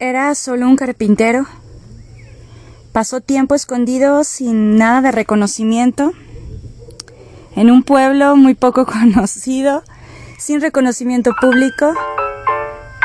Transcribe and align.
Era 0.00 0.32
solo 0.36 0.68
un 0.68 0.76
carpintero. 0.76 1.44
Pasó 2.92 3.20
tiempo 3.20 3.56
escondido 3.56 4.22
sin 4.22 4.76
nada 4.76 5.00
de 5.00 5.10
reconocimiento 5.10 6.12
en 7.56 7.68
un 7.68 7.82
pueblo 7.82 8.36
muy 8.36 8.54
poco 8.54 8.86
conocido, 8.86 9.82
sin 10.38 10.60
reconocimiento 10.60 11.32
público, 11.40 11.92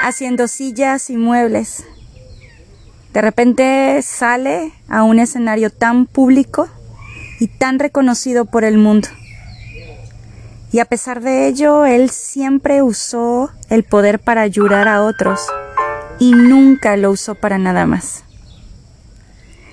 haciendo 0.04 0.48
sillas 0.48 1.10
y 1.10 1.18
muebles. 1.18 1.84
De 3.12 3.22
repente 3.22 4.00
sale 4.04 4.72
a 4.88 5.02
un 5.02 5.18
escenario 5.18 5.72
tan 5.72 6.06
público 6.06 6.70
y 7.40 7.48
tan 7.48 7.80
reconocido 7.80 8.46
por 8.46 8.64
el 8.64 8.78
mundo. 8.78 9.08
Y 10.72 10.78
a 10.78 10.86
pesar 10.86 11.22
de 11.22 11.48
ello, 11.48 11.86
él 11.86 12.12
siempre 12.12 12.84
usó 12.84 13.50
el 13.70 13.84
poder 13.84 14.20
para 14.20 14.42
ayudar 14.42 14.88
a 14.88 15.04
otros 15.04 15.42
y 16.20 16.32
nunca 16.32 16.96
lo 16.98 17.12
usó 17.12 17.36
para 17.36 17.58
nada 17.58 17.86
más. 17.86 18.24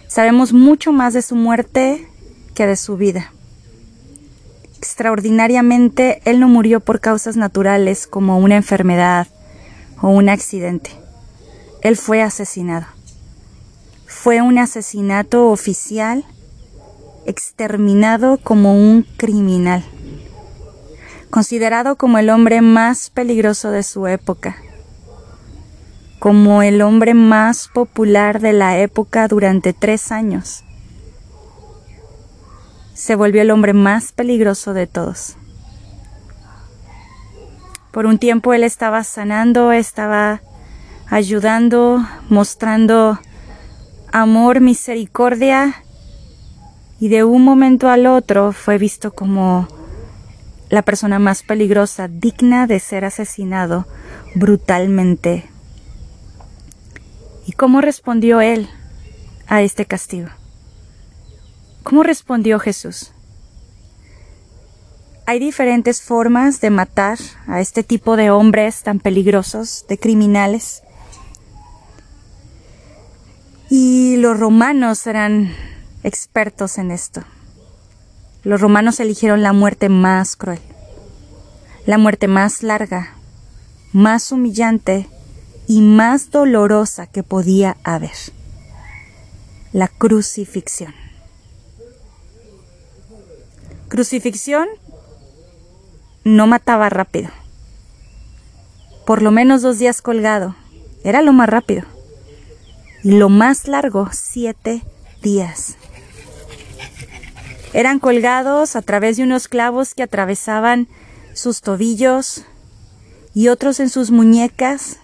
Sabemos 0.08 0.52
mucho 0.52 0.92
más 0.92 1.14
de 1.14 1.22
su 1.22 1.36
muerte 1.36 2.08
que 2.54 2.66
de 2.66 2.76
su 2.76 2.96
vida. 2.96 3.32
Extraordinariamente, 4.78 6.20
él 6.24 6.40
no 6.40 6.48
murió 6.48 6.80
por 6.80 7.00
causas 7.00 7.36
naturales 7.36 8.06
como 8.06 8.38
una 8.38 8.56
enfermedad 8.56 9.28
o 10.00 10.08
un 10.08 10.28
accidente. 10.28 10.90
Él 11.82 11.96
fue 11.96 12.22
asesinado. 12.22 12.86
Fue 14.06 14.42
un 14.42 14.58
asesinato 14.58 15.48
oficial, 15.48 16.24
exterminado 17.26 18.38
como 18.38 18.74
un 18.74 19.06
criminal, 19.16 19.84
considerado 21.30 21.96
como 21.96 22.18
el 22.18 22.30
hombre 22.30 22.60
más 22.60 23.10
peligroso 23.10 23.70
de 23.70 23.82
su 23.82 24.06
época 24.06 24.56
como 26.20 26.62
el 26.62 26.82
hombre 26.82 27.14
más 27.14 27.68
popular 27.68 28.40
de 28.40 28.52
la 28.52 28.78
época 28.78 29.26
durante 29.26 29.72
tres 29.72 30.12
años. 30.12 30.64
Se 32.92 33.14
volvió 33.14 33.40
el 33.40 33.50
hombre 33.50 33.72
más 33.72 34.12
peligroso 34.12 34.74
de 34.74 34.86
todos. 34.86 35.38
Por 37.90 38.04
un 38.04 38.18
tiempo 38.18 38.52
él 38.52 38.64
estaba 38.64 39.02
sanando, 39.02 39.72
estaba 39.72 40.42
ayudando, 41.08 42.06
mostrando 42.28 43.18
amor, 44.12 44.60
misericordia, 44.60 45.82
y 47.00 47.08
de 47.08 47.24
un 47.24 47.42
momento 47.42 47.88
al 47.88 48.06
otro 48.06 48.52
fue 48.52 48.76
visto 48.76 49.14
como 49.14 49.68
la 50.68 50.82
persona 50.82 51.18
más 51.18 51.42
peligrosa, 51.42 52.08
digna 52.08 52.66
de 52.66 52.78
ser 52.78 53.06
asesinado 53.06 53.86
brutalmente 54.34 55.49
¿Y 55.49 55.49
cómo 57.60 57.82
respondió 57.82 58.40
él 58.40 58.70
a 59.46 59.60
este 59.60 59.84
castigo? 59.84 60.30
¿Cómo 61.82 62.02
respondió 62.02 62.58
Jesús? 62.58 63.12
Hay 65.26 65.40
diferentes 65.40 66.00
formas 66.00 66.62
de 66.62 66.70
matar 66.70 67.18
a 67.46 67.60
este 67.60 67.82
tipo 67.82 68.16
de 68.16 68.30
hombres 68.30 68.82
tan 68.82 68.98
peligrosos, 68.98 69.84
de 69.90 69.98
criminales. 69.98 70.84
Y 73.68 74.16
los 74.16 74.40
romanos 74.40 75.06
eran 75.06 75.54
expertos 76.02 76.78
en 76.78 76.90
esto. 76.90 77.24
Los 78.42 78.62
romanos 78.62 79.00
eligieron 79.00 79.42
la 79.42 79.52
muerte 79.52 79.90
más 79.90 80.34
cruel, 80.34 80.60
la 81.84 81.98
muerte 81.98 82.26
más 82.26 82.62
larga, 82.62 83.16
más 83.92 84.32
humillante 84.32 85.10
y 85.70 85.82
más 85.82 86.32
dolorosa 86.32 87.06
que 87.06 87.22
podía 87.22 87.76
haber, 87.84 88.10
la 89.72 89.86
crucifixión. 89.86 90.92
Crucifixión 93.86 94.66
no 96.24 96.48
mataba 96.48 96.88
rápido. 96.88 97.30
Por 99.06 99.22
lo 99.22 99.30
menos 99.30 99.62
dos 99.62 99.78
días 99.78 100.02
colgado. 100.02 100.56
Era 101.04 101.22
lo 101.22 101.32
más 101.32 101.48
rápido. 101.48 101.84
Y 103.04 103.12
lo 103.12 103.28
más 103.28 103.68
largo, 103.68 104.08
siete 104.10 104.82
días. 105.22 105.76
Eran 107.72 108.00
colgados 108.00 108.74
a 108.74 108.82
través 108.82 109.18
de 109.18 109.22
unos 109.22 109.46
clavos 109.46 109.94
que 109.94 110.02
atravesaban 110.02 110.88
sus 111.32 111.60
tobillos 111.60 112.42
y 113.34 113.46
otros 113.46 113.78
en 113.78 113.88
sus 113.88 114.10
muñecas 114.10 114.98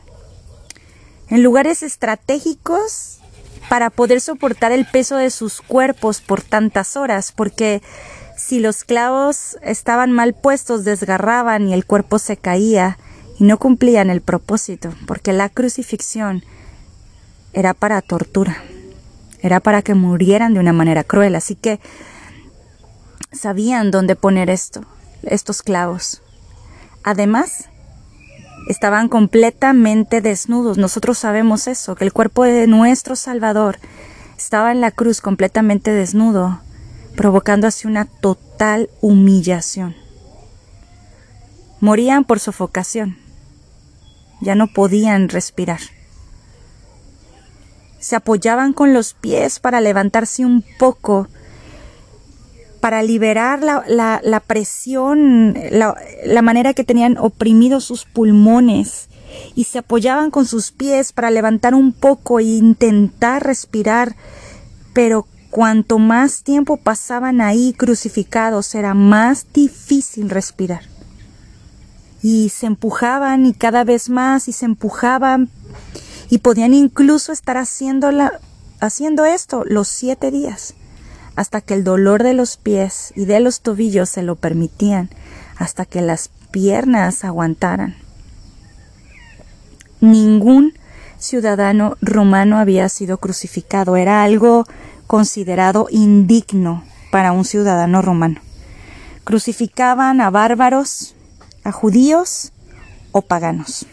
en 1.28 1.42
lugares 1.42 1.82
estratégicos 1.82 3.18
para 3.68 3.90
poder 3.90 4.20
soportar 4.20 4.72
el 4.72 4.86
peso 4.86 5.16
de 5.16 5.30
sus 5.30 5.60
cuerpos 5.60 6.20
por 6.20 6.42
tantas 6.42 6.96
horas, 6.96 7.32
porque 7.32 7.82
si 8.36 8.60
los 8.60 8.84
clavos 8.84 9.56
estaban 9.62 10.12
mal 10.12 10.34
puestos 10.34 10.84
desgarraban 10.84 11.68
y 11.68 11.74
el 11.74 11.84
cuerpo 11.84 12.18
se 12.18 12.36
caía 12.36 12.98
y 13.38 13.44
no 13.44 13.58
cumplían 13.58 14.10
el 14.10 14.20
propósito, 14.20 14.94
porque 15.06 15.32
la 15.32 15.48
crucifixión 15.48 16.44
era 17.52 17.74
para 17.74 18.02
tortura, 18.02 18.62
era 19.40 19.60
para 19.60 19.82
que 19.82 19.94
murieran 19.94 20.54
de 20.54 20.60
una 20.60 20.72
manera 20.72 21.02
cruel, 21.02 21.34
así 21.34 21.54
que 21.54 21.80
sabían 23.32 23.90
dónde 23.90 24.16
poner 24.16 24.50
esto, 24.50 24.84
estos 25.22 25.62
clavos. 25.62 26.22
Además, 27.02 27.68
estaban 28.66 29.08
completamente 29.08 30.20
desnudos. 30.20 30.78
Nosotros 30.78 31.18
sabemos 31.18 31.66
eso, 31.66 31.94
que 31.94 32.04
el 32.04 32.12
cuerpo 32.12 32.44
de 32.44 32.66
nuestro 32.66 33.16
Salvador 33.16 33.78
estaba 34.36 34.72
en 34.72 34.80
la 34.80 34.90
cruz 34.90 35.20
completamente 35.20 35.92
desnudo, 35.92 36.60
provocando 37.16 37.66
así 37.66 37.86
una 37.86 38.04
total 38.04 38.90
humillación. 39.00 39.96
Morían 41.80 42.24
por 42.24 42.40
sofocación. 42.40 43.18
Ya 44.40 44.54
no 44.54 44.66
podían 44.66 45.28
respirar. 45.28 45.80
Se 47.98 48.16
apoyaban 48.16 48.72
con 48.72 48.92
los 48.92 49.14
pies 49.14 49.58
para 49.58 49.80
levantarse 49.80 50.44
un 50.44 50.64
poco 50.78 51.28
para 52.80 53.02
liberar 53.02 53.62
la, 53.62 54.42
presión, 54.46 55.54
la, 55.70 55.96
la 56.24 56.42
manera 56.42 56.74
que 56.74 56.84
tenían 56.84 57.18
oprimidos 57.18 57.84
sus 57.84 58.04
pulmones 58.04 59.08
y 59.54 59.64
se 59.64 59.78
apoyaban 59.78 60.30
con 60.30 60.46
sus 60.46 60.70
pies 60.70 61.12
para 61.12 61.30
levantar 61.30 61.74
un 61.74 61.92
poco 61.92 62.38
e 62.38 62.44
intentar 62.44 63.44
respirar, 63.44 64.16
pero 64.92 65.26
cuanto 65.50 65.98
más 65.98 66.42
tiempo 66.42 66.76
pasaban 66.76 67.40
ahí 67.40 67.72
crucificados 67.72 68.74
era 68.74 68.94
más 68.94 69.46
difícil 69.52 70.30
respirar. 70.30 70.82
Y 72.22 72.48
se 72.48 72.66
empujaban 72.66 73.46
y 73.46 73.54
cada 73.54 73.84
vez 73.84 74.08
más 74.08 74.48
y 74.48 74.52
se 74.52 74.64
empujaban. 74.64 75.48
Y 76.28 76.38
podían 76.38 76.74
incluso 76.74 77.30
estar 77.30 77.56
haciendo, 77.56 78.10
haciendo 78.80 79.24
esto 79.24 79.62
los 79.64 79.86
siete 79.86 80.30
días 80.30 80.74
hasta 81.36 81.60
que 81.60 81.74
el 81.74 81.84
dolor 81.84 82.22
de 82.22 82.34
los 82.34 82.56
pies 82.56 83.12
y 83.14 83.26
de 83.26 83.40
los 83.40 83.60
tobillos 83.60 84.08
se 84.08 84.22
lo 84.22 84.36
permitían, 84.36 85.10
hasta 85.56 85.84
que 85.84 86.00
las 86.00 86.30
piernas 86.50 87.24
aguantaran. 87.24 87.96
Ningún 90.00 90.72
ciudadano 91.18 91.96
romano 92.00 92.58
había 92.58 92.88
sido 92.88 93.18
crucificado, 93.18 93.96
era 93.96 94.22
algo 94.22 94.66
considerado 95.06 95.88
indigno 95.90 96.82
para 97.10 97.32
un 97.32 97.44
ciudadano 97.44 98.02
romano. 98.02 98.40
Crucificaban 99.24 100.20
a 100.20 100.30
bárbaros, 100.30 101.14
a 101.64 101.72
judíos 101.72 102.52
o 103.12 103.22
paganos. 103.22 103.86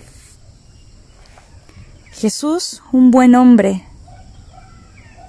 Jesús, 2.11 2.81
un 2.91 3.11
buen 3.11 3.35
hombre, 3.35 3.84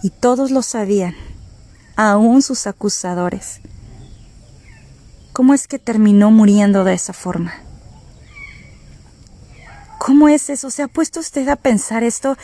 y 0.02 0.10
todos 0.10 0.50
lo 0.50 0.62
sabían, 0.62 1.14
aún 1.96 2.43
sus 2.43 2.67
acusadores. 2.67 3.61
¿Cómo 5.32 5.55
es 5.55 5.67
que 5.67 5.79
terminó 5.79 6.31
muriendo 6.31 6.85
de 6.85 6.94
esa 6.94 7.12
forma? 7.12 7.55
¿Cómo 9.99 10.29
es 10.29 10.50
eso? 10.50 10.70
¿Se 10.70 10.82
ha 10.82 10.88
puesto 10.88 11.20
usted 11.20 11.49
a 11.49 11.56
pensar 11.56 12.05
esto? 12.05 12.37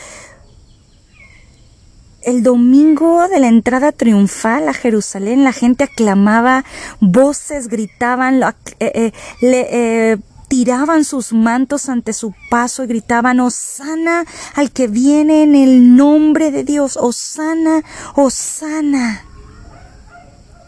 El 2.22 2.42
domingo 2.42 3.28
de 3.28 3.38
la 3.38 3.48
entrada 3.48 3.92
triunfal 3.92 4.68
a 4.68 4.74
Jerusalén, 4.74 5.44
la 5.44 5.52
gente 5.52 5.84
aclamaba, 5.84 6.64
voces 7.00 7.68
gritaban, 7.68 8.42
eh, 8.42 8.52
eh, 8.80 9.12
le, 9.40 10.12
eh, 10.12 10.18
tiraban 10.48 11.04
sus 11.04 11.32
mantos 11.32 11.88
ante 11.88 12.12
su 12.12 12.34
paso 12.50 12.82
y 12.82 12.88
gritaban, 12.88 13.40
Osana 13.40 14.24
al 14.54 14.72
que 14.72 14.88
viene 14.88 15.44
en 15.44 15.54
el 15.54 15.96
nombre 15.96 16.50
de 16.50 16.64
Dios, 16.64 16.98
Osana, 17.00 17.82
Osana. 18.16 19.29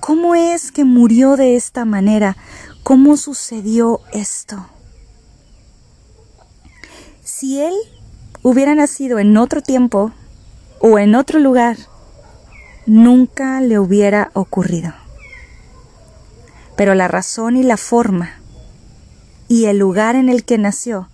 ¿Cómo 0.02 0.34
es 0.34 0.72
que 0.72 0.84
murió 0.84 1.37
de 1.37 1.54
esta 1.54 1.84
manera? 1.84 2.37
¿Cómo 2.82 3.16
sucedió 3.16 4.00
esto? 4.12 4.66
Si 7.22 7.60
él 7.60 7.72
hubiera 8.43 8.75
nacido 8.75 9.20
en 9.20 9.37
otro 9.37 9.62
tiempo 9.62 10.10
o 10.81 10.99
en 10.99 11.14
otro 11.14 11.38
lugar, 11.38 11.76
nunca 12.84 13.60
le 13.60 13.78
hubiera 13.78 14.32
ocurrido. 14.34 14.93
Pero 16.76 16.96
la 16.96 17.06
razón 17.06 17.56
y 17.56 17.62
la 17.62 17.76
forma 17.76 18.40
y 19.46 19.66
el 19.66 19.78
lugar 19.78 20.16
en 20.16 20.28
el 20.28 20.44
que 20.44 20.58
nació 20.58 21.08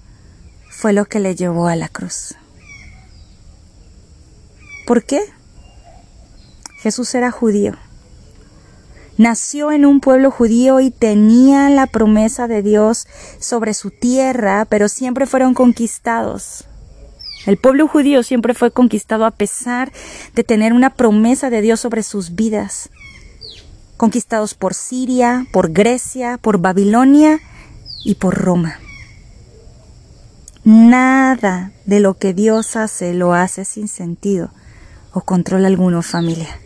fue 0.71 0.95
lo 0.95 1.05
que 1.05 1.21
le 1.21 1.37
llevó 1.37 1.69
a 1.69 1.77
la 1.77 1.91
cruz. 1.91 2.37
¿Por 4.87 5.05
qué? 5.05 5.21
Jesús 6.79 7.15
era 7.15 7.31
judío. 7.31 7.77
Nació 9.19 9.73
en 9.73 9.85
un 9.85 9.99
pueblo 9.99 10.31
judío 10.31 10.79
y 10.79 10.93
tenía 10.93 11.69
la 11.71 11.89
promesa 11.89 12.47
de 12.47 12.63
Dios 12.63 13.09
sobre 13.41 13.75
su 13.75 13.91
tierra, 13.91 14.65
pero 14.65 14.89
siempre 14.89 15.27
fueron 15.27 15.55
conquistados. 15.55 16.67
El 17.45 17.57
pueblo 17.57 17.89
judío 17.89 18.23
siempre 18.23 18.55
fue 18.55 18.71
conquistado 18.71 19.25
a 19.25 19.33
pesar 19.33 19.91
de 20.35 20.45
tener 20.45 20.73
una 20.73 20.91
promesa 20.91 21.51
de 21.51 21.63
Dios 21.63 21.81
sobre 21.81 22.05
sus 22.05 22.37
vidas. 22.37 22.91
Conquistados 23.97 24.55
por 24.55 24.73
Siria, 24.73 25.49
por 25.53 25.73
Grecia, 25.73 26.39
por 26.39 26.59
Babilonia 26.59 27.41
y 28.05 28.15
por 28.15 28.37
Roma. 28.37 28.79
Nada 30.63 31.73
de 31.87 31.99
lo 31.99 32.15
que 32.15 32.35
Dios 32.35 32.77
hace 32.77 33.15
lo 33.15 33.35
hace 33.35 33.65
sin 33.65 33.89
sentido 33.89 34.51
o 35.13 35.23
control 35.23 35.65
alguno 35.65 36.03
familia. 36.03 36.61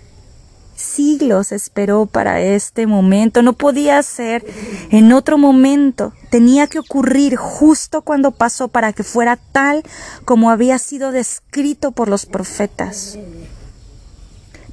Siglos 0.83 1.53
esperó 1.53 2.07
para 2.07 2.41
este 2.41 2.87
momento, 2.87 3.43
no 3.43 3.55
podía 3.55 4.03
ser 4.03 4.45
en 4.91 5.13
otro 5.13 5.39
momento, 5.39 6.13
tenía 6.31 6.67
que 6.67 6.79
ocurrir 6.79 7.37
justo 7.37 8.03
cuando 8.03 8.33
pasó 8.33 8.69
para 8.69 8.93
que 8.93 9.05
fuera 9.05 9.37
tal 9.37 9.83
como 10.25 10.51
había 10.51 10.79
sido 10.79 11.13
descrito 11.13 11.93
por 11.93 12.09
los 12.09 12.27
profetas. 12.27 13.19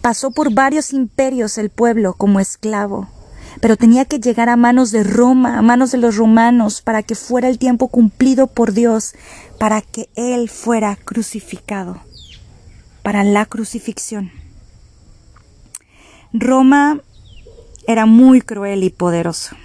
Pasó 0.02 0.32
por 0.32 0.54
varios 0.54 0.94
imperios 0.94 1.58
el 1.58 1.70
pueblo 1.70 2.14
como 2.14 2.40
esclavo, 2.40 3.08
pero 3.62 3.78
tenía 3.78 4.06
que 4.06 4.20
llegar 4.20 4.50
a 4.50 4.56
manos 4.56 4.92
de 4.92 5.04
Roma, 5.04 5.58
a 5.58 5.62
manos 5.62 5.92
de 5.92 5.98
los 5.98 6.16
romanos, 6.16 6.82
para 6.82 7.04
que 7.04 7.16
fuera 7.16 7.50
el 7.50 7.60
tiempo 7.60 7.88
cumplido 7.88 8.48
por 8.48 8.74
Dios, 8.74 9.14
para 9.60 9.82
que 9.82 10.10
Él 10.16 10.50
fuera 10.50 10.96
crucificado, 10.96 12.02
para 13.04 13.24
la 13.24 13.46
crucifixión. 13.46 14.39
Roma 16.34 17.00
era 17.88 18.06
muy 18.06 18.42
cruel 18.42 18.84
y 18.84 18.92
poderoso. 18.92 19.56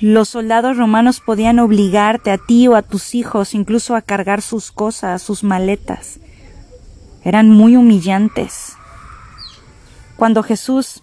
Los 0.00 0.28
soldados 0.28 0.76
romanos 0.76 1.20
podían 1.20 1.58
obligarte 1.58 2.30
a 2.30 2.36
ti 2.36 2.68
o 2.68 2.76
a 2.76 2.82
tus 2.82 3.14
hijos 3.14 3.54
incluso 3.54 3.96
a 3.96 4.02
cargar 4.02 4.42
sus 4.42 4.70
cosas, 4.70 5.22
sus 5.22 5.42
maletas. 5.42 6.20
Eran 7.24 7.48
muy 7.48 7.76
humillantes 7.76 8.74
cuando 10.16 10.42
Jesús 10.42 11.02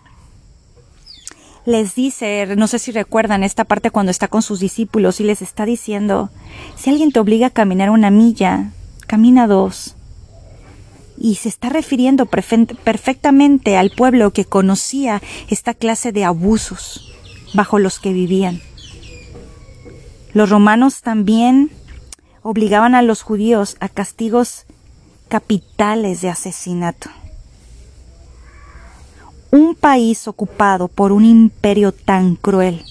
les 1.65 1.95
dice, 1.95 2.55
no 2.55 2.67
sé 2.67 2.77
si 2.77 2.91
recuerdan 2.91 3.43
esta 3.43 3.63
parte 3.63 3.89
cuando 3.89 4.11
está 4.11 4.27
con 4.27 4.41
sus 4.41 4.59
discípulos 4.59 5.19
y 5.19 5.23
les 5.23 5.41
está 5.41 5.65
diciendo, 5.65 6.29
si 6.75 6.89
alguien 6.89 7.11
te 7.11 7.19
obliga 7.19 7.47
a 7.47 7.51
caminar 7.51 7.89
una 7.89 8.11
milla, 8.11 8.71
camina 9.07 9.47
dos. 9.47 9.95
Y 11.17 11.35
se 11.35 11.49
está 11.49 11.69
refiriendo 11.69 12.25
perfectamente 12.25 13.77
al 13.77 13.91
pueblo 13.91 14.31
que 14.31 14.45
conocía 14.45 15.21
esta 15.49 15.73
clase 15.73 16.11
de 16.11 16.25
abusos 16.25 17.13
bajo 17.53 17.79
los 17.79 17.99
que 17.99 18.13
vivían. 18.13 18.61
Los 20.33 20.49
romanos 20.49 21.01
también 21.01 21.71
obligaban 22.41 22.95
a 22.95 23.01
los 23.01 23.21
judíos 23.21 23.77
a 23.79 23.89
castigos 23.89 24.65
capitales 25.29 26.21
de 26.21 26.29
asesinato 26.29 27.09
un 29.53 29.75
país 29.75 30.27
ocupado 30.27 30.87
por 30.87 31.11
un 31.11 31.25
imperio 31.25 31.91
tan 31.91 32.35
cruel. 32.35 32.83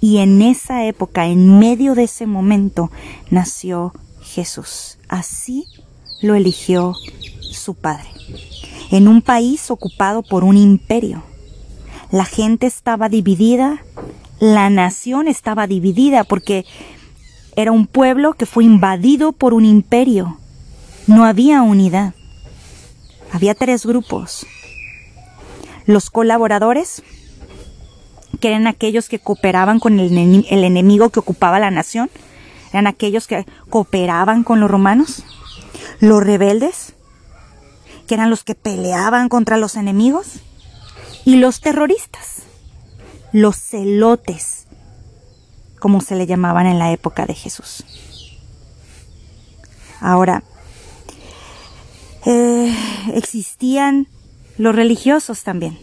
Y 0.00 0.16
en 0.16 0.40
esa 0.40 0.86
época, 0.86 1.26
en 1.26 1.58
medio 1.58 1.94
de 1.94 2.04
ese 2.04 2.24
momento, 2.24 2.90
nació 3.30 3.92
Jesús. 4.22 4.96
Así 5.10 5.66
lo 6.22 6.34
eligió 6.34 6.94
su 7.40 7.74
padre. 7.74 8.08
En 8.90 9.08
un 9.08 9.22
país 9.22 9.70
ocupado 9.70 10.22
por 10.22 10.44
un 10.44 10.56
imperio. 10.56 11.22
La 12.10 12.24
gente 12.24 12.66
estaba 12.66 13.08
dividida, 13.08 13.82
la 14.38 14.70
nación 14.70 15.28
estaba 15.28 15.66
dividida 15.66 16.24
porque 16.24 16.64
era 17.56 17.72
un 17.72 17.86
pueblo 17.86 18.34
que 18.34 18.46
fue 18.46 18.64
invadido 18.64 19.32
por 19.32 19.54
un 19.54 19.64
imperio. 19.64 20.38
No 21.06 21.24
había 21.24 21.62
unidad. 21.62 22.14
Había 23.32 23.54
tres 23.54 23.86
grupos 23.86 24.46
los 25.86 26.10
colaboradores, 26.10 27.02
que 28.40 28.48
eran 28.48 28.66
aquellos 28.66 29.08
que 29.08 29.18
cooperaban 29.18 29.78
con 29.78 30.00
el, 30.00 30.44
enemigo 30.48 31.10
que 31.10 31.20
ocupaba 31.20 31.58
la 31.58 31.70
nación, 31.70 32.10
eran 32.72 32.86
aquellos 32.86 33.26
que 33.26 33.46
cooperaban 33.68 34.44
con 34.44 34.60
los 34.60 34.70
romanos. 34.70 35.24
Los 36.02 36.20
rebeldes, 36.20 36.94
que 38.08 38.14
eran 38.14 38.28
los 38.28 38.42
que 38.42 38.56
peleaban 38.56 39.28
contra 39.28 39.56
los 39.56 39.76
enemigos. 39.76 40.40
Y 41.24 41.36
los 41.36 41.60
terroristas, 41.60 42.42
los 43.30 43.54
celotes, 43.54 44.66
como 45.78 46.00
se 46.00 46.16
le 46.16 46.26
llamaban 46.26 46.66
en 46.66 46.80
la 46.80 46.90
época 46.90 47.24
de 47.24 47.34
Jesús. 47.34 47.84
Ahora, 50.00 50.42
eh, 52.26 52.76
existían 53.14 54.08
los 54.58 54.74
religiosos 54.74 55.44
también. 55.44 55.78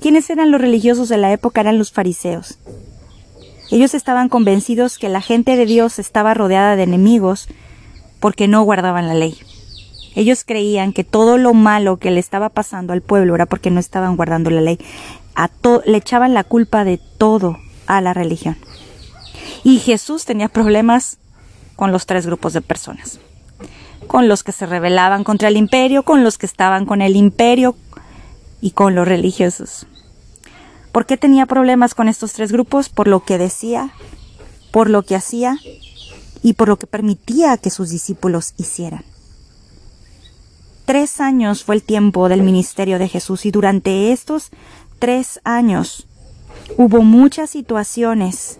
¿Quiénes 0.00 0.30
eran 0.30 0.50
los 0.50 0.60
religiosos 0.60 1.08
de 1.08 1.18
la 1.18 1.32
época? 1.32 1.60
Eran 1.60 1.78
los 1.78 1.92
fariseos. 1.92 2.58
Ellos 3.70 3.94
estaban 3.94 4.28
convencidos 4.28 4.98
que 4.98 5.08
la 5.08 5.20
gente 5.20 5.54
de 5.54 5.64
Dios 5.64 6.00
estaba 6.00 6.34
rodeada 6.34 6.74
de 6.74 6.82
enemigos 6.82 7.46
porque 8.22 8.48
no 8.48 8.62
guardaban 8.62 9.08
la 9.08 9.14
ley. 9.14 9.36
Ellos 10.14 10.44
creían 10.46 10.94
que 10.94 11.04
todo 11.04 11.36
lo 11.36 11.52
malo 11.52 11.98
que 11.98 12.10
le 12.10 12.20
estaba 12.20 12.48
pasando 12.48 12.94
al 12.94 13.02
pueblo 13.02 13.34
era 13.34 13.46
porque 13.46 13.70
no 13.70 13.80
estaban 13.80 14.16
guardando 14.16 14.48
la 14.48 14.60
ley. 14.60 14.78
A 15.34 15.50
le 15.84 15.98
echaban 15.98 16.32
la 16.32 16.44
culpa 16.44 16.84
de 16.84 16.98
todo 17.18 17.58
a 17.86 18.00
la 18.00 18.14
religión. 18.14 18.56
Y 19.64 19.78
Jesús 19.80 20.24
tenía 20.24 20.48
problemas 20.48 21.18
con 21.76 21.90
los 21.90 22.06
tres 22.06 22.24
grupos 22.24 22.52
de 22.54 22.62
personas 22.62 23.18
con 24.06 24.28
los 24.28 24.42
que 24.42 24.52
se 24.52 24.66
rebelaban 24.66 25.24
contra 25.24 25.48
el 25.48 25.56
imperio, 25.56 26.02
con 26.02 26.24
los 26.24 26.36
que 26.36 26.44
estaban 26.46 26.84
con 26.84 27.00
el 27.02 27.16
imperio 27.16 27.76
y 28.60 28.72
con 28.72 28.94
los 28.94 29.08
religiosos. 29.08 29.86
¿Por 30.92 31.06
qué 31.06 31.16
tenía 31.16 31.46
problemas 31.46 31.94
con 31.94 32.08
estos 32.08 32.34
tres 32.34 32.52
grupos? 32.52 32.88
Por 32.90 33.08
lo 33.08 33.24
que 33.24 33.38
decía, 33.38 33.94
por 34.70 34.90
lo 34.90 35.02
que 35.02 35.16
hacía 35.16 35.56
y 36.42 36.54
por 36.54 36.68
lo 36.68 36.78
que 36.78 36.86
permitía 36.86 37.56
que 37.56 37.70
sus 37.70 37.90
discípulos 37.90 38.54
hicieran. 38.56 39.04
Tres 40.84 41.20
años 41.20 41.64
fue 41.64 41.76
el 41.76 41.82
tiempo 41.82 42.28
del 42.28 42.42
ministerio 42.42 42.98
de 42.98 43.08
Jesús 43.08 43.46
y 43.46 43.50
durante 43.50 44.12
estos 44.12 44.50
tres 44.98 45.40
años 45.44 46.06
hubo 46.76 47.02
muchas 47.02 47.50
situaciones 47.50 48.58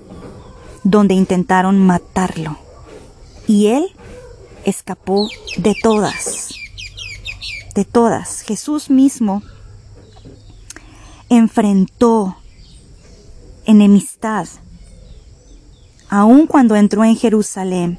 donde 0.84 1.14
intentaron 1.14 1.78
matarlo. 1.84 2.58
Y 3.46 3.68
él 3.68 3.86
escapó 4.64 5.28
de 5.56 5.74
todas, 5.82 6.50
de 7.74 7.84
todas. 7.84 8.42
Jesús 8.42 8.90
mismo 8.90 9.42
enfrentó 11.28 12.36
enemistad, 13.64 14.46
aun 16.12 16.46
cuando 16.46 16.76
entró 16.76 17.04
en 17.04 17.16
Jerusalén. 17.16 17.98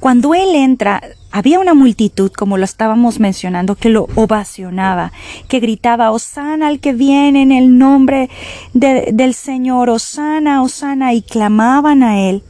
Cuando 0.00 0.32
él 0.32 0.54
entra, 0.54 1.02
había 1.30 1.60
una 1.60 1.74
multitud, 1.74 2.32
como 2.32 2.56
lo 2.56 2.64
estábamos 2.64 3.20
mencionando, 3.20 3.74
que 3.74 3.90
lo 3.90 4.06
ovacionaba, 4.14 5.12
que 5.46 5.60
gritaba, 5.60 6.10
Osana 6.10 6.68
al 6.68 6.80
que 6.80 6.94
viene 6.94 7.42
en 7.42 7.52
el 7.52 7.76
nombre 7.76 8.30
del 8.72 9.34
Señor, 9.34 9.90
Osana, 9.90 10.62
Osana, 10.62 11.12
y 11.12 11.20
clamaban 11.20 12.02
a 12.02 12.18
él. 12.18 12.44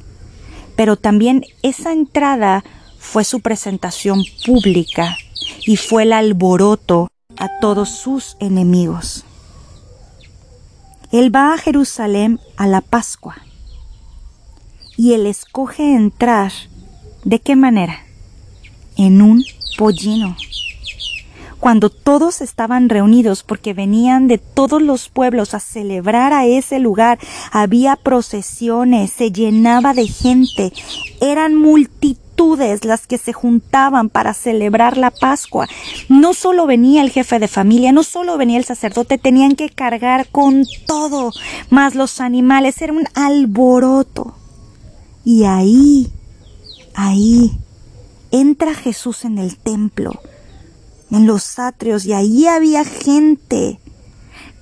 Pero 0.77 0.95
también 0.95 1.45
esa 1.65 1.93
entrada 1.93 2.63
fue 3.01 3.25
su 3.25 3.41
presentación 3.41 4.23
pública 4.47 5.17
y 5.67 5.77
fue 5.77 6.05
el 6.05 6.13
alboroto 6.13 7.11
a 7.37 7.49
todos 7.61 7.89
sus 7.89 8.37
enemigos. 8.39 9.25
Él 11.11 11.35
va 11.35 11.55
a 11.55 11.59
Jerusalén 11.59 12.39
a 12.57 12.69
la 12.69 12.81
Pascua 12.81 13.48
y 14.99 15.15
él 15.15 15.27
escoge 15.27 15.95
entrar 15.95 16.53
¿de 17.25 17.39
qué 17.39 17.57
manera? 17.57 18.01
En 18.97 19.23
un 19.23 19.45
pollino. 19.79 20.37
cuando 21.61 21.91
todos 21.91 22.41
estaban 22.41 22.89
reunidos 22.89 23.43
porque 23.43 23.75
venían 23.75 24.29
de 24.29 24.39
todos 24.39 24.81
los 24.83 25.09
pueblos 25.09 25.55
a 25.55 25.61
celebrar 25.61 26.33
a 26.33 26.47
ese 26.47 26.79
lugar, 26.79 27.19
había 27.51 27.97
procesiones, 27.97 29.11
se 29.13 29.33
llenaba 29.33 29.93
de 29.93 30.07
gente, 30.07 30.73
eran 31.21 31.55
multitudes 31.55 32.85
las 32.85 33.07
que 33.07 33.19
se 33.19 33.33
juntaban 33.33 34.09
para 34.09 34.35
celebrar 34.35 34.97
la 34.97 35.11
Pascua. 35.11 35.67
No 36.09 36.33
solo 36.33 36.67
venía 36.67 37.03
el 37.03 37.11
jefe 37.11 37.41
de 37.41 37.49
familia, 37.49 37.93
no 37.93 38.05
solo 38.05 38.39
venía 38.39 38.59
el 38.59 38.65
sacerdote, 38.65 39.19
tenían 39.19 39.57
que 39.57 39.69
cargar 39.69 40.29
con 40.29 40.65
todo, 40.87 41.33
más 41.71 41.97
los 41.97 42.21
animales, 42.21 42.81
era 42.81 42.93
un 42.93 43.07
alboroto. 43.15 44.38
Y 45.29 45.45
ahí, 45.45 46.11
ahí, 46.95 47.53
entra 48.31 48.73
Jesús 48.73 49.27
en 49.27 49.37
el 49.37 49.59
templo, 49.59 50.23
en 51.11 51.27
los 51.27 51.59
atrios, 51.59 52.07
y 52.07 52.15
ahí 52.15 52.47
había 52.47 52.83
gente. 52.83 53.79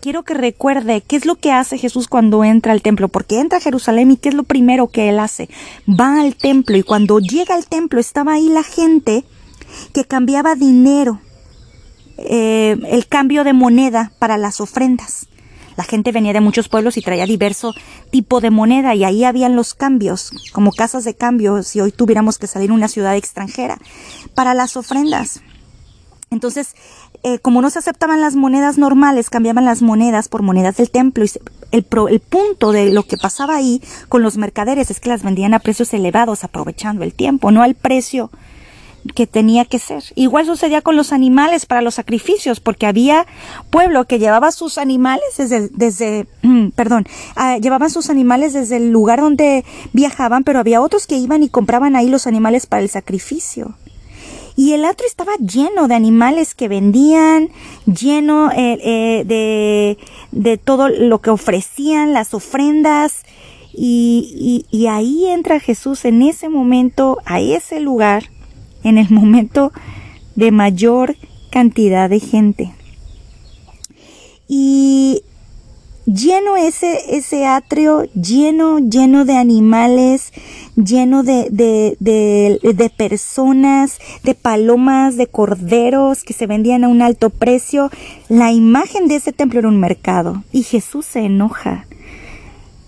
Quiero 0.00 0.24
que 0.24 0.34
recuerde 0.34 1.02
qué 1.02 1.14
es 1.14 1.24
lo 1.24 1.36
que 1.36 1.52
hace 1.52 1.78
Jesús 1.78 2.08
cuando 2.08 2.42
entra 2.42 2.72
al 2.72 2.82
templo, 2.82 3.06
porque 3.06 3.38
entra 3.38 3.58
a 3.58 3.60
Jerusalén 3.60 4.10
y 4.10 4.16
qué 4.16 4.30
es 4.30 4.34
lo 4.34 4.42
primero 4.42 4.88
que 4.88 5.08
él 5.08 5.20
hace. 5.20 5.48
Va 5.88 6.20
al 6.20 6.34
templo 6.34 6.76
y 6.76 6.82
cuando 6.82 7.20
llega 7.20 7.54
al 7.54 7.68
templo 7.68 8.00
estaba 8.00 8.32
ahí 8.32 8.48
la 8.48 8.64
gente 8.64 9.24
que 9.92 10.04
cambiaba 10.04 10.56
dinero, 10.56 11.20
eh, 12.18 12.76
el 12.90 13.06
cambio 13.06 13.44
de 13.44 13.52
moneda 13.52 14.10
para 14.18 14.36
las 14.36 14.60
ofrendas. 14.60 15.28
La 15.76 15.84
gente 15.84 16.12
venía 16.12 16.32
de 16.32 16.40
muchos 16.40 16.68
pueblos 16.68 16.96
y 16.96 17.02
traía 17.02 17.26
diverso 17.26 17.74
tipo 18.10 18.40
de 18.40 18.50
moneda 18.50 18.94
y 18.94 19.04
ahí 19.04 19.24
habían 19.24 19.56
los 19.56 19.74
cambios, 19.74 20.30
como 20.52 20.72
casas 20.72 21.04
de 21.04 21.14
cambio 21.14 21.62
si 21.62 21.80
hoy 21.80 21.92
tuviéramos 21.92 22.38
que 22.38 22.46
salir 22.46 22.70
a 22.70 22.74
una 22.74 22.88
ciudad 22.88 23.16
extranjera, 23.16 23.78
para 24.34 24.54
las 24.54 24.76
ofrendas. 24.76 25.42
Entonces, 26.30 26.74
eh, 27.22 27.38
como 27.38 27.62
no 27.62 27.70
se 27.70 27.78
aceptaban 27.78 28.20
las 28.20 28.34
monedas 28.34 28.78
normales, 28.78 29.30
cambiaban 29.30 29.64
las 29.64 29.80
monedas 29.80 30.28
por 30.28 30.42
monedas 30.42 30.76
del 30.76 30.90
templo. 30.90 31.24
Y 31.24 31.30
el, 31.70 31.86
el 32.10 32.20
punto 32.20 32.72
de 32.72 32.90
lo 32.90 33.04
que 33.04 33.16
pasaba 33.16 33.56
ahí 33.56 33.80
con 34.08 34.22
los 34.22 34.36
mercaderes 34.36 34.90
es 34.90 34.98
que 34.98 35.08
las 35.08 35.22
vendían 35.22 35.54
a 35.54 35.60
precios 35.60 35.94
elevados, 35.94 36.42
aprovechando 36.42 37.04
el 37.04 37.14
tiempo, 37.14 37.52
no 37.52 37.62
al 37.62 37.74
precio 37.74 38.30
que 39.14 39.26
tenía 39.26 39.64
que 39.64 39.78
ser. 39.78 40.02
Igual 40.14 40.46
sucedía 40.46 40.82
con 40.82 40.96
los 40.96 41.12
animales 41.12 41.66
para 41.66 41.82
los 41.82 41.94
sacrificios, 41.94 42.60
porque 42.60 42.86
había 42.86 43.26
pueblo 43.70 44.06
que 44.06 44.18
llevaba 44.18 44.52
sus 44.52 44.78
animales 44.78 45.24
desde, 45.36 45.68
desde 45.68 46.26
perdón, 46.76 47.06
ah, 47.34 47.58
llevaban 47.58 47.90
sus 47.90 48.10
animales 48.10 48.52
desde 48.52 48.76
el 48.76 48.90
lugar 48.90 49.20
donde 49.20 49.64
viajaban, 49.92 50.44
pero 50.44 50.58
había 50.58 50.80
otros 50.80 51.06
que 51.06 51.16
iban 51.16 51.42
y 51.42 51.48
compraban 51.48 51.96
ahí 51.96 52.08
los 52.08 52.26
animales 52.26 52.66
para 52.66 52.82
el 52.82 52.88
sacrificio. 52.88 53.74
Y 54.58 54.72
el 54.72 54.86
atrio 54.86 55.06
estaba 55.06 55.32
lleno 55.36 55.86
de 55.86 55.94
animales 55.94 56.54
que 56.54 56.68
vendían, 56.68 57.50
lleno 57.84 58.50
eh, 58.52 58.78
eh, 58.82 59.24
de, 59.26 59.98
de 60.32 60.56
todo 60.56 60.88
lo 60.88 61.20
que 61.20 61.28
ofrecían, 61.28 62.14
las 62.14 62.32
ofrendas, 62.32 63.24
y, 63.78 64.64
y, 64.70 64.86
ahí 64.86 65.26
entra 65.26 65.60
Jesús 65.60 66.06
en 66.06 66.22
ese 66.22 66.48
momento 66.48 67.18
a 67.26 67.40
ese 67.40 67.78
lugar 67.78 68.30
en 68.88 68.98
el 68.98 69.10
momento 69.10 69.72
de 70.36 70.50
mayor 70.50 71.16
cantidad 71.50 72.08
de 72.08 72.20
gente. 72.20 72.72
Y 74.48 75.22
lleno 76.06 76.56
ese, 76.56 77.16
ese 77.16 77.46
atrio, 77.46 78.04
lleno, 78.14 78.78
lleno 78.78 79.24
de 79.24 79.36
animales, 79.36 80.32
lleno 80.76 81.24
de, 81.24 81.48
de, 81.50 81.96
de, 81.98 82.60
de, 82.62 82.90
personas, 82.90 83.98
de 84.22 84.34
palomas, 84.34 85.16
de 85.16 85.26
corderos 85.26 86.22
que 86.22 86.32
se 86.32 86.46
vendían 86.46 86.84
a 86.84 86.88
un 86.88 87.02
alto 87.02 87.30
precio. 87.30 87.90
La 88.28 88.52
imagen 88.52 89.08
de 89.08 89.16
ese 89.16 89.32
templo 89.32 89.58
era 89.58 89.68
un 89.68 89.80
mercado 89.80 90.44
y 90.52 90.62
Jesús 90.62 91.06
se 91.06 91.20
enoja. 91.20 91.86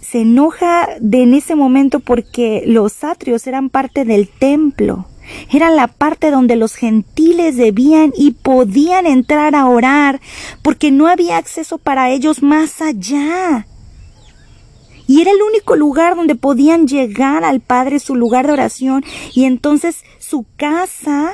Se 0.00 0.21
enoja 0.21 0.88
de 1.00 1.23
en 1.25 1.35
ese 1.35 1.55
momento 1.55 2.00
porque 2.00 2.62
los 2.67 3.05
atrios 3.05 3.47
eran 3.47 3.69
parte 3.69 4.05
del 4.05 4.28
templo. 4.28 5.07
Era 5.50 5.70
la 5.70 5.87
parte 5.87 6.30
donde 6.30 6.56
los 6.56 6.75
gentiles 6.75 7.56
debían 7.56 8.12
y 8.16 8.32
podían 8.32 9.06
entrar 9.06 9.54
a 9.54 9.66
orar, 9.66 10.20
porque 10.62 10.90
no 10.90 11.06
había 11.06 11.37
acceso 11.37 11.78
para 11.78 12.11
ellos 12.11 12.42
más 12.42 12.80
allá. 12.80 13.66
Y 15.06 15.23
era 15.23 15.30
el 15.30 15.40
único 15.40 15.75
lugar 15.75 16.16
donde 16.16 16.35
podían 16.35 16.87
llegar 16.87 17.42
al 17.42 17.61
Padre, 17.61 17.99
su 17.99 18.14
lugar 18.14 18.47
de 18.47 18.52
oración, 18.52 19.04
y 19.35 19.44
entonces 19.44 20.04
su 20.18 20.44
casa, 20.56 21.32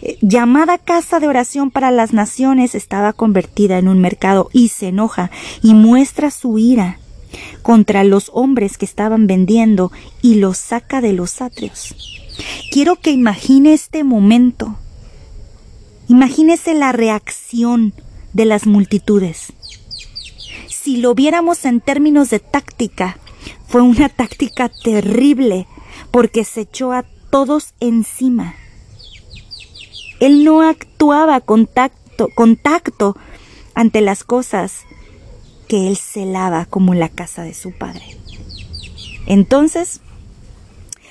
eh, 0.00 0.16
llamada 0.20 0.78
casa 0.78 1.18
de 1.18 1.26
oración 1.26 1.72
para 1.72 1.90
las 1.90 2.12
naciones, 2.12 2.76
estaba 2.76 3.12
convertida 3.12 3.78
en 3.78 3.88
un 3.88 4.00
mercado 4.00 4.48
y 4.52 4.68
se 4.68 4.88
enoja 4.88 5.32
y 5.60 5.74
muestra 5.74 6.30
su 6.30 6.56
ira 6.56 7.00
contra 7.62 8.04
los 8.04 8.30
hombres 8.32 8.78
que 8.78 8.84
estaban 8.84 9.26
vendiendo 9.26 9.90
y 10.22 10.36
los 10.36 10.56
saca 10.58 11.00
de 11.00 11.14
los 11.14 11.42
atrios. 11.42 11.96
Quiero 12.70 12.96
que 12.96 13.10
imagine 13.10 13.72
este 13.72 14.04
momento. 14.04 14.76
Imagínese 16.08 16.74
la 16.74 16.92
reacción 16.92 17.94
de 18.32 18.44
las 18.44 18.66
multitudes. 18.66 19.52
Si 20.68 20.98
lo 20.98 21.14
viéramos 21.14 21.64
en 21.64 21.80
términos 21.80 22.30
de 22.30 22.40
táctica, 22.40 23.18
fue 23.66 23.82
una 23.82 24.08
táctica 24.08 24.68
terrible 24.68 25.66
porque 26.10 26.44
se 26.44 26.62
echó 26.62 26.92
a 26.92 27.04
todos 27.30 27.74
encima. 27.80 28.54
Él 30.20 30.44
no 30.44 30.62
actuaba 30.62 31.40
con 31.40 31.66
tacto, 31.66 33.16
ante 33.74 34.00
las 34.00 34.24
cosas 34.24 34.82
que 35.68 35.88
él 35.88 35.96
celaba 35.96 36.66
como 36.66 36.94
la 36.94 37.08
casa 37.08 37.42
de 37.42 37.54
su 37.54 37.72
padre. 37.72 38.04
Entonces, 39.26 40.00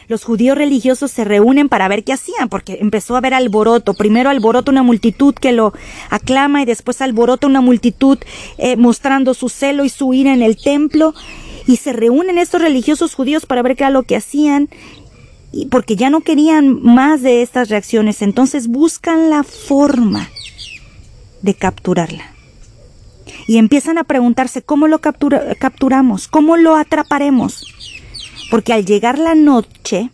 los 0.07 0.23
judíos 0.23 0.57
religiosos 0.57 1.11
se 1.11 1.23
reúnen 1.23 1.69
para 1.69 1.87
ver 1.87 2.03
qué 2.03 2.13
hacían, 2.13 2.49
porque 2.49 2.77
empezó 2.81 3.15
a 3.15 3.19
haber 3.19 3.33
alboroto. 3.33 3.93
Primero 3.93 4.29
alboroto 4.29 4.71
una 4.71 4.83
multitud 4.83 5.33
que 5.33 5.51
lo 5.51 5.73
aclama 6.09 6.61
y 6.61 6.65
después 6.65 7.01
alboroto 7.01 7.47
una 7.47 7.61
multitud 7.61 8.17
eh, 8.57 8.75
mostrando 8.75 9.33
su 9.33 9.49
celo 9.49 9.85
y 9.85 9.89
su 9.89 10.13
ira 10.13 10.33
en 10.33 10.41
el 10.41 10.57
templo. 10.57 11.13
Y 11.67 11.77
se 11.77 11.93
reúnen 11.93 12.37
estos 12.37 12.61
religiosos 12.61 13.15
judíos 13.15 13.45
para 13.45 13.61
ver 13.61 13.75
qué 13.75 13.83
era 13.83 13.89
lo 13.89 14.03
que 14.03 14.17
hacían, 14.17 14.69
y 15.51 15.67
porque 15.67 15.95
ya 15.95 16.09
no 16.09 16.21
querían 16.21 16.81
más 16.81 17.21
de 17.21 17.41
estas 17.41 17.69
reacciones. 17.69 18.21
Entonces 18.21 18.67
buscan 18.67 19.29
la 19.29 19.43
forma 19.43 20.29
de 21.41 21.53
capturarla. 21.53 22.33
Y 23.47 23.57
empiezan 23.57 23.97
a 23.97 24.03
preguntarse 24.03 24.61
cómo 24.61 24.87
lo 24.87 24.99
capturamos, 24.99 26.27
cómo 26.27 26.57
lo 26.57 26.75
atraparemos 26.75 27.72
porque 28.53 28.71
al 28.71 28.85
llegar 28.85 29.17
la 29.17 29.33
noche, 29.33 30.11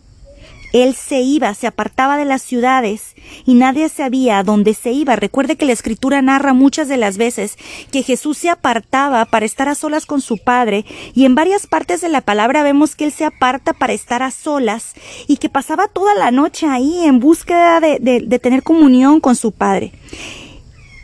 él 0.72 0.94
se 0.94 1.20
iba, 1.20 1.52
se 1.52 1.66
apartaba 1.66 2.16
de 2.16 2.24
las 2.24 2.40
ciudades 2.40 3.14
y 3.44 3.52
nadie 3.52 3.90
sabía 3.90 4.38
a 4.38 4.44
dónde 4.44 4.72
se 4.72 4.92
iba. 4.92 5.14
Recuerde 5.14 5.56
que 5.56 5.66
la 5.66 5.74
escritura 5.74 6.22
narra 6.22 6.54
muchas 6.54 6.88
de 6.88 6.96
las 6.96 7.18
veces 7.18 7.58
que 7.92 8.02
Jesús 8.02 8.38
se 8.38 8.48
apartaba 8.48 9.26
para 9.26 9.44
estar 9.44 9.68
a 9.68 9.74
solas 9.74 10.06
con 10.06 10.22
su 10.22 10.38
Padre 10.38 10.86
y 11.14 11.26
en 11.26 11.34
varias 11.34 11.66
partes 11.66 12.00
de 12.00 12.08
la 12.08 12.22
palabra 12.22 12.62
vemos 12.62 12.96
que 12.96 13.04
él 13.04 13.12
se 13.12 13.26
aparta 13.26 13.74
para 13.74 13.92
estar 13.92 14.22
a 14.22 14.30
solas 14.30 14.94
y 15.26 15.36
que 15.36 15.50
pasaba 15.50 15.88
toda 15.88 16.14
la 16.14 16.30
noche 16.30 16.66
ahí 16.66 17.04
en 17.04 17.20
búsqueda 17.20 17.78
de, 17.78 17.98
de 18.00 18.38
tener 18.38 18.62
comunión 18.62 19.20
con 19.20 19.36
su 19.36 19.52
Padre. 19.52 19.92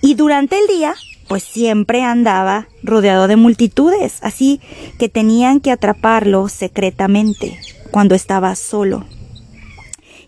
Y 0.00 0.14
durante 0.14 0.58
el 0.58 0.66
día 0.68 0.94
pues 1.28 1.42
siempre 1.42 2.02
andaba 2.02 2.68
rodeado 2.82 3.28
de 3.28 3.36
multitudes, 3.36 4.18
así 4.22 4.60
que 4.98 5.08
tenían 5.08 5.60
que 5.60 5.70
atraparlo 5.70 6.48
secretamente 6.48 7.58
cuando 7.90 8.14
estaba 8.14 8.54
solo. 8.54 9.04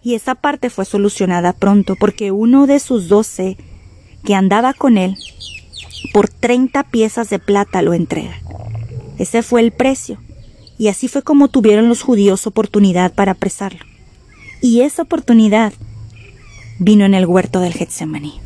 Y 0.03 0.15
esa 0.15 0.35
parte 0.35 0.71
fue 0.71 0.85
solucionada 0.85 1.53
pronto 1.53 1.97
porque 1.97 2.33
uno 2.33 2.67
de 2.67 2.81
sus 2.81 3.09
doce 3.09 3.57
que 4.25 4.35
andaba 4.35 4.73
con 4.73 4.99
él 4.99 5.17
por 6.13 6.29
treinta 6.29 6.85
piezas 6.85 7.31
de 7.31 7.39
plata 7.39 7.83
lo 7.83 7.93
entrega. 7.93 8.37
Ese 9.19 9.43
fue 9.43 9.61
el 9.61 9.73
precio. 9.73 10.19
Y 10.79 10.89
así 10.89 11.09
fue 11.09 11.23
como 11.23 11.49
tuvieron 11.49 11.89
los 11.89 12.03
judíos 12.03 12.47
oportunidad 12.47 13.13
para 13.13 13.33
apresarlo. 13.33 13.85
Y 14.63 14.83
esa 14.83 15.03
oportunidad 15.03 15.73
vino 16.79 17.05
en 17.05 17.15
el 17.15 17.27
huerto 17.27 17.59
del 17.59 17.73
Getsemaní. 17.73 18.41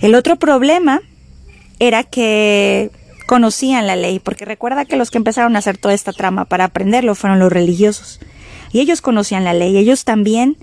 El 0.00 0.14
otro 0.14 0.36
problema 0.36 1.00
era 1.78 2.04
que 2.04 2.90
conocían 3.26 3.86
la 3.86 3.96
ley, 3.96 4.18
porque 4.18 4.44
recuerda 4.44 4.84
que 4.84 4.96
los 4.96 5.10
que 5.10 5.18
empezaron 5.18 5.54
a 5.54 5.60
hacer 5.60 5.78
toda 5.78 5.94
esta 5.94 6.12
trama 6.12 6.46
para 6.46 6.64
aprenderlo 6.64 7.14
fueron 7.14 7.38
los 7.38 7.52
religiosos. 7.52 8.20
Y 8.72 8.80
ellos 8.80 9.02
conocían 9.02 9.44
la 9.44 9.52
ley, 9.52 9.76
ellos 9.76 10.04
también, 10.04 10.56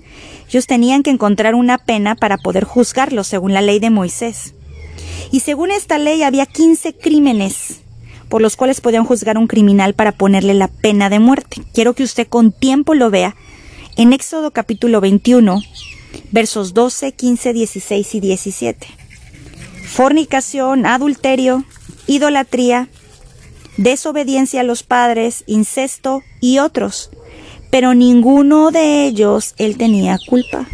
ellos 0.48 0.66
tenían 0.66 1.02
que 1.02 1.10
encontrar 1.10 1.54
una 1.54 1.78
pena 1.78 2.14
para 2.14 2.38
poder 2.38 2.64
juzgarlo 2.64 3.22
según 3.22 3.54
la 3.54 3.60
ley 3.60 3.78
de 3.78 3.90
Moisés. 3.90 4.54
Y 5.30 5.40
según 5.40 5.70
esta 5.70 5.98
ley 5.98 6.22
había 6.22 6.46
15 6.46 6.94
crímenes 6.94 7.82
por 8.28 8.42
los 8.42 8.56
cuales 8.56 8.80
podían 8.80 9.04
juzgar 9.04 9.36
a 9.36 9.40
un 9.40 9.46
criminal 9.46 9.94
para 9.94 10.12
ponerle 10.12 10.54
la 10.54 10.68
pena 10.68 11.08
de 11.10 11.18
muerte. 11.18 11.62
Quiero 11.72 11.94
que 11.94 12.02
usted 12.02 12.26
con 12.26 12.52
tiempo 12.52 12.94
lo 12.94 13.10
vea 13.10 13.36
en 13.96 14.12
Éxodo 14.12 14.50
capítulo 14.50 15.00
21 15.00 15.62
versos 16.30 16.74
12, 16.74 17.12
15, 17.12 17.52
16 17.52 18.14
y 18.14 18.20
17. 18.20 18.86
Fornicación, 19.88 20.86
adulterio, 20.86 21.64
idolatría, 22.06 22.88
desobediencia 23.78 24.60
a 24.60 24.64
los 24.64 24.82
padres, 24.82 25.44
incesto 25.46 26.22
y 26.40 26.58
otros, 26.58 27.10
pero 27.70 27.94
ninguno 27.94 28.70
de 28.70 29.06
ellos 29.06 29.54
él 29.56 29.76
tenía 29.76 30.18
culpa. 30.28 30.66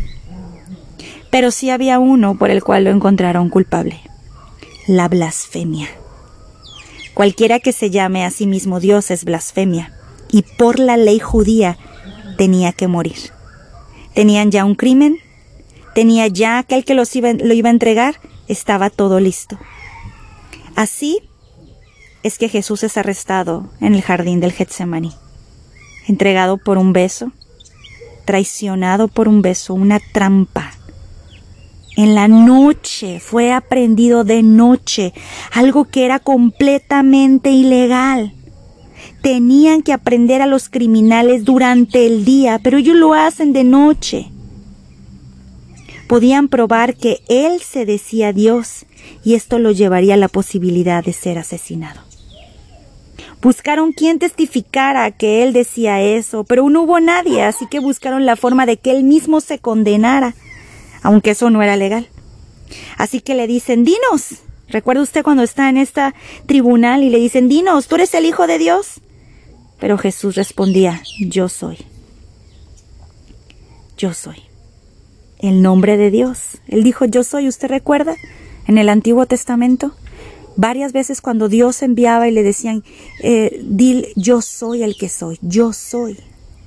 Pero 1.30 1.50
sí 1.50 1.70
había 1.70 1.98
uno 1.98 2.36
por 2.36 2.50
el 2.50 2.62
cual 2.62 2.84
lo 2.84 2.90
encontraron 2.90 3.48
culpable, 3.48 4.00
la 4.86 5.08
blasfemia. 5.08 5.88
Cualquiera 7.14 7.60
que 7.60 7.72
se 7.72 7.90
llame 7.90 8.24
a 8.24 8.30
sí 8.30 8.46
mismo 8.46 8.80
Dios 8.80 9.10
es 9.10 9.24
blasfemia, 9.24 9.92
y 10.30 10.42
por 10.42 10.78
la 10.78 10.96
ley 10.96 11.20
judía 11.20 11.78
tenía 12.36 12.72
que 12.72 12.88
morir. 12.88 13.30
Tenían 14.12 14.50
ya 14.50 14.64
un 14.64 14.74
crimen, 14.74 15.18
tenía 15.94 16.26
ya 16.26 16.58
aquel 16.58 16.84
que 16.84 16.94
los 16.94 17.14
iba, 17.16 17.32
lo 17.32 17.54
iba 17.54 17.68
a 17.68 17.72
entregar, 17.72 18.20
estaba 18.48 18.90
todo 18.90 19.20
listo. 19.20 19.58
Así 20.76 21.20
es 22.22 22.38
que 22.38 22.48
Jesús 22.48 22.82
es 22.82 22.96
arrestado 22.96 23.68
en 23.80 23.94
el 23.94 24.02
jardín 24.02 24.40
del 24.40 24.52
Getsemaní, 24.52 25.12
entregado 26.08 26.56
por 26.56 26.78
un 26.78 26.92
beso, 26.92 27.32
traicionado 28.24 29.08
por 29.08 29.28
un 29.28 29.42
beso, 29.42 29.74
una 29.74 30.00
trampa. 30.12 30.72
En 31.96 32.14
la 32.14 32.26
noche 32.26 33.20
fue 33.20 33.52
aprendido 33.52 34.24
de 34.24 34.42
noche, 34.42 35.12
algo 35.52 35.84
que 35.84 36.04
era 36.04 36.18
completamente 36.18 37.50
ilegal. 37.50 38.34
Tenían 39.22 39.82
que 39.82 39.92
aprender 39.92 40.42
a 40.42 40.46
los 40.46 40.68
criminales 40.68 41.44
durante 41.44 42.06
el 42.06 42.24
día, 42.24 42.58
pero 42.62 42.78
ellos 42.78 42.96
lo 42.96 43.14
hacen 43.14 43.52
de 43.52 43.64
noche. 43.64 44.30
Podían 46.08 46.48
probar 46.48 46.96
que 46.96 47.20
él 47.28 47.60
se 47.60 47.86
decía 47.86 48.32
Dios 48.32 48.86
y 49.24 49.34
esto 49.34 49.58
lo 49.58 49.70
llevaría 49.70 50.14
a 50.14 50.18
la 50.18 50.28
posibilidad 50.28 51.04
de 51.04 51.12
ser 51.12 51.38
asesinado. 51.38 52.00
Buscaron 53.40 53.92
quien 53.92 54.18
testificara 54.18 55.10
que 55.10 55.42
él 55.42 55.52
decía 55.52 56.00
eso, 56.00 56.44
pero 56.44 56.68
no 56.70 56.82
hubo 56.82 56.98
nadie, 56.98 57.42
así 57.42 57.66
que 57.66 57.78
buscaron 57.78 58.24
la 58.24 58.36
forma 58.36 58.64
de 58.64 58.78
que 58.78 58.90
él 58.90 59.04
mismo 59.04 59.42
se 59.42 59.58
condenara, 59.58 60.34
aunque 61.02 61.32
eso 61.32 61.50
no 61.50 61.62
era 61.62 61.76
legal. 61.76 62.08
Así 62.96 63.20
que 63.20 63.34
le 63.34 63.46
dicen, 63.46 63.84
dinos. 63.84 64.40
¿Recuerda 64.68 65.02
usted 65.02 65.22
cuando 65.22 65.42
está 65.42 65.68
en 65.68 65.76
esta 65.76 66.14
tribunal 66.46 67.02
y 67.02 67.10
le 67.10 67.18
dicen, 67.18 67.50
dinos, 67.50 67.86
tú 67.86 67.96
eres 67.96 68.14
el 68.14 68.24
Hijo 68.24 68.46
de 68.46 68.58
Dios? 68.58 69.02
Pero 69.78 69.98
Jesús 69.98 70.36
respondía, 70.36 71.02
yo 71.20 71.50
soy. 71.50 71.76
Yo 73.98 74.14
soy. 74.14 74.43
El 75.44 75.60
nombre 75.60 75.98
de 75.98 76.10
Dios. 76.10 76.56
Él 76.68 76.82
dijo, 76.82 77.04
yo 77.04 77.22
soy, 77.22 77.48
¿usted 77.48 77.68
recuerda? 77.68 78.16
En 78.66 78.78
el 78.78 78.88
Antiguo 78.88 79.26
Testamento. 79.26 79.94
Varias 80.56 80.94
veces 80.94 81.20
cuando 81.20 81.50
Dios 81.50 81.82
enviaba 81.82 82.26
y 82.26 82.30
le 82.30 82.42
decían, 82.42 82.82
eh, 83.22 83.60
dil, 83.62 84.06
yo 84.16 84.40
soy 84.40 84.82
el 84.82 84.96
que 84.96 85.10
soy, 85.10 85.38
yo 85.42 85.74
soy. 85.74 86.16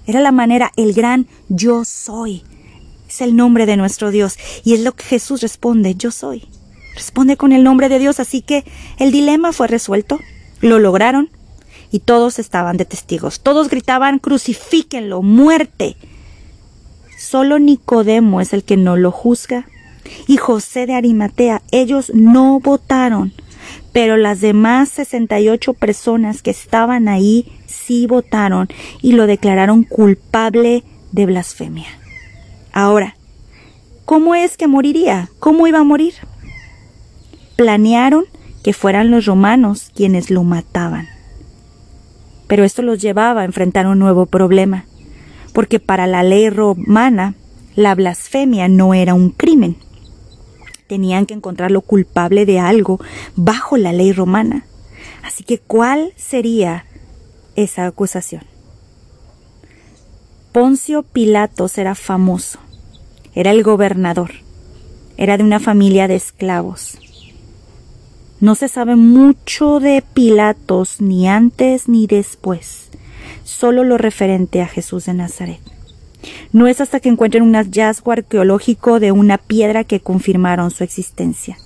Era 0.05 0.21
la 0.21 0.31
manera, 0.31 0.71
el 0.75 0.93
gran 0.93 1.25
yo 1.49 1.85
soy. 1.85 2.43
Es 3.09 3.21
el 3.21 3.35
nombre 3.35 3.65
de 3.65 3.77
nuestro 3.77 4.11
Dios. 4.11 4.37
Y 4.63 4.75
es 4.75 4.81
lo 4.81 4.91
que 4.91 5.05
Jesús 5.05 5.41
responde, 5.41 5.95
yo 5.95 6.11
soy. 6.11 6.47
Responde 6.93 7.35
con 7.35 7.53
el 7.53 7.63
nombre 7.63 7.89
de 7.89 7.97
Dios. 7.97 8.19
Así 8.19 8.43
que 8.43 8.63
el 8.99 9.11
dilema 9.11 9.53
fue 9.53 9.65
resuelto. 9.65 10.19
Lo 10.61 10.77
lograron. 10.77 11.31
Y 11.91 12.01
todos 12.01 12.37
estaban 12.37 12.77
de 12.77 12.85
testigos. 12.85 13.39
Todos 13.39 13.69
gritaban, 13.69 14.19
crucifíquenlo, 14.19 15.23
muerte. 15.23 15.97
Solo 17.29 17.59
Nicodemo 17.59 18.41
es 18.41 18.53
el 18.53 18.63
que 18.63 18.77
no 18.77 18.95
lo 18.95 19.11
juzga. 19.11 19.65
Y 20.27 20.37
José 20.37 20.85
de 20.85 20.93
Arimatea, 20.93 21.61
ellos 21.71 22.11
no 22.13 22.59
votaron 22.59 23.33
pero 23.91 24.15
las 24.15 24.41
demás 24.41 24.89
68 24.89 25.73
personas 25.73 26.43
que 26.43 26.51
estaban 26.51 27.07
ahí 27.07 27.51
sí 27.65 28.05
votaron 28.05 28.67
y 29.01 29.13
lo 29.13 29.25
declararon 29.25 29.83
culpable 29.83 30.83
de 31.11 31.25
blasfemia. 31.25 31.87
Ahora, 32.73 33.15
¿cómo 34.05 34.35
es 34.35 34.55
que 34.55 34.67
moriría? 34.67 35.29
¿Cómo 35.39 35.65
iba 35.65 35.79
a 35.79 35.83
morir? 35.83 36.13
Planearon 37.55 38.25
que 38.63 38.73
fueran 38.73 39.09
los 39.09 39.25
romanos 39.25 39.91
quienes 39.95 40.29
lo 40.29 40.43
mataban. 40.43 41.07
Pero 42.45 42.63
esto 42.63 42.83
los 42.83 43.01
llevaba 43.01 43.41
a 43.41 43.45
enfrentar 43.45 43.87
un 43.87 43.97
nuevo 43.97 44.27
problema, 44.27 44.85
porque 45.57 45.79
para 45.79 46.05
la 46.05 46.21
ley 46.21 46.51
romana 46.51 47.33
la 47.75 47.95
blasfemia 47.95 48.67
no 48.67 48.93
era 48.93 49.15
un 49.15 49.31
crimen 49.31 49.77
tenían 50.85 51.25
que 51.25 51.33
encontrarlo 51.33 51.81
culpable 51.81 52.45
de 52.45 52.59
algo 52.59 52.99
bajo 53.35 53.75
la 53.75 53.91
ley 53.91 54.13
romana. 54.13 54.67
Así 55.23 55.43
que, 55.43 55.57
¿cuál 55.57 56.13
sería 56.15 56.85
esa 57.55 57.87
acusación? 57.87 58.43
Poncio 60.51 61.01
Pilatos 61.01 61.79
era 61.79 61.95
famoso, 61.95 62.59
era 63.33 63.49
el 63.49 63.63
gobernador, 63.63 64.29
era 65.17 65.39
de 65.39 65.43
una 65.43 65.59
familia 65.59 66.07
de 66.07 66.17
esclavos. 66.17 66.99
No 68.39 68.53
se 68.53 68.67
sabe 68.67 68.95
mucho 68.95 69.79
de 69.79 70.03
Pilatos 70.13 71.01
ni 71.01 71.27
antes 71.27 71.89
ni 71.89 72.05
después, 72.05 72.91
solo 73.47 73.85
lo 73.85 73.97
referente 73.97 74.61
a 74.61 74.67
Jesús 74.67 75.05
de 75.05 75.13
Nazaret. 75.13 75.61
No 76.51 76.67
es 76.67 76.81
hasta 76.81 76.99
que 76.99 77.09
encuentren 77.09 77.43
un 77.43 77.55
hallazgo 77.55 78.11
arqueológico 78.11 78.99
de 78.99 79.13
una 79.13 79.37
piedra 79.37 79.85
que 79.85 80.01
confirmaron 80.01 80.69
su 80.69 80.83
existencia. 80.83 81.57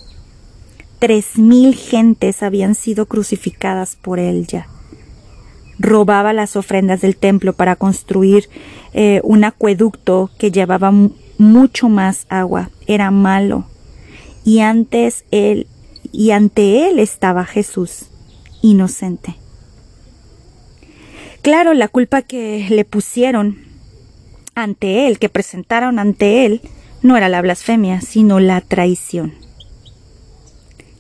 Tres 1.00 1.40
mil 1.40 1.74
gentes 1.74 2.44
habían 2.44 2.76
sido 2.76 3.08
crucificadas 3.08 3.96
por 3.96 4.20
él 4.20 4.46
ya. 4.46 4.68
Robaba 5.80 6.34
las 6.34 6.56
ofrendas 6.56 7.02
del 7.02 7.16
templo 7.16 7.54
para 7.54 7.76
construir 7.76 8.48
eh, 8.94 9.20
un 9.24 9.44
acueducto 9.44 10.30
que 10.38 10.52
llevaba 10.52 10.94
mucho 11.40 11.90
más 11.90 12.28
agua. 12.30 12.70
Era 12.86 13.10
malo. 13.10 13.66
Y 14.46 14.60
antes 14.60 15.26
él, 15.32 15.66
y 16.12 16.32
ante 16.32 16.88
él 16.88 17.00
estaba 17.00 17.46
Jesús, 17.46 18.06
inocente. 18.62 19.41
Claro, 21.42 21.74
la 21.74 21.88
culpa 21.88 22.22
que 22.22 22.68
le 22.70 22.86
pusieron 22.86 23.58
ante 24.54 25.08
él, 25.08 25.18
que 25.18 25.30
presentaron 25.30 25.98
ante 25.98 26.46
él, 26.46 26.62
no 27.02 27.18
era 27.18 27.30
la 27.30 27.42
blasfemia, 27.42 28.00
sino 28.02 28.40
la 28.40 28.62
traición. 28.62 29.34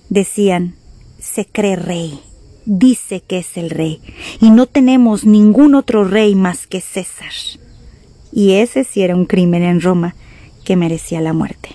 Decían, 0.10 0.76
se 1.20 1.46
cree 1.46 1.76
rey, 1.76 2.20
dice 2.66 3.22
que 3.22 3.38
es 3.38 3.56
el 3.56 3.70
rey, 3.70 4.02
y 4.40 4.50
no 4.50 4.66
tenemos 4.66 5.26
ningún 5.26 5.76
otro 5.76 6.04
rey 6.04 6.34
más 6.34 6.66
que 6.66 6.82
César. 6.82 7.32
Y 8.32 8.54
ese 8.54 8.84
sí 8.84 9.04
era 9.04 9.16
un 9.16 9.26
crimen 9.26 9.62
en 9.62 9.80
Roma 9.80 10.16
que 10.66 10.76
merecía 10.76 11.22
la 11.22 11.34
muerte. 11.34 11.70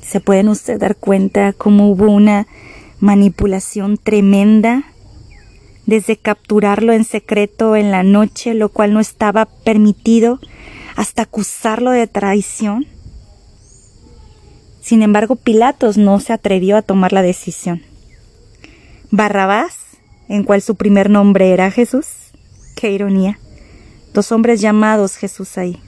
¿Se 0.00 0.20
pueden 0.20 0.48
ustedes 0.48 0.80
dar 0.80 0.96
cuenta 0.96 1.52
cómo 1.52 1.90
hubo 1.90 2.10
una 2.10 2.46
manipulación 2.98 3.98
tremenda 3.98 4.91
desde 5.86 6.16
capturarlo 6.16 6.92
en 6.92 7.04
secreto 7.04 7.76
en 7.76 7.90
la 7.90 8.02
noche, 8.02 8.54
lo 8.54 8.68
cual 8.68 8.92
no 8.92 9.00
estaba 9.00 9.46
permitido, 9.46 10.40
hasta 10.96 11.22
acusarlo 11.22 11.90
de 11.90 12.06
traición. 12.06 12.86
Sin 14.80 15.02
embargo, 15.02 15.36
Pilatos 15.36 15.96
no 15.96 16.20
se 16.20 16.32
atrevió 16.32 16.76
a 16.76 16.82
tomar 16.82 17.12
la 17.12 17.22
decisión. 17.22 17.82
Barrabás, 19.10 19.76
en 20.28 20.44
cual 20.44 20.62
su 20.62 20.74
primer 20.76 21.10
nombre 21.10 21.52
era 21.52 21.70
Jesús, 21.70 22.06
qué 22.76 22.90
ironía, 22.90 23.38
dos 24.14 24.32
hombres 24.32 24.60
llamados 24.60 25.16
Jesús 25.16 25.58
ahí. 25.58 25.80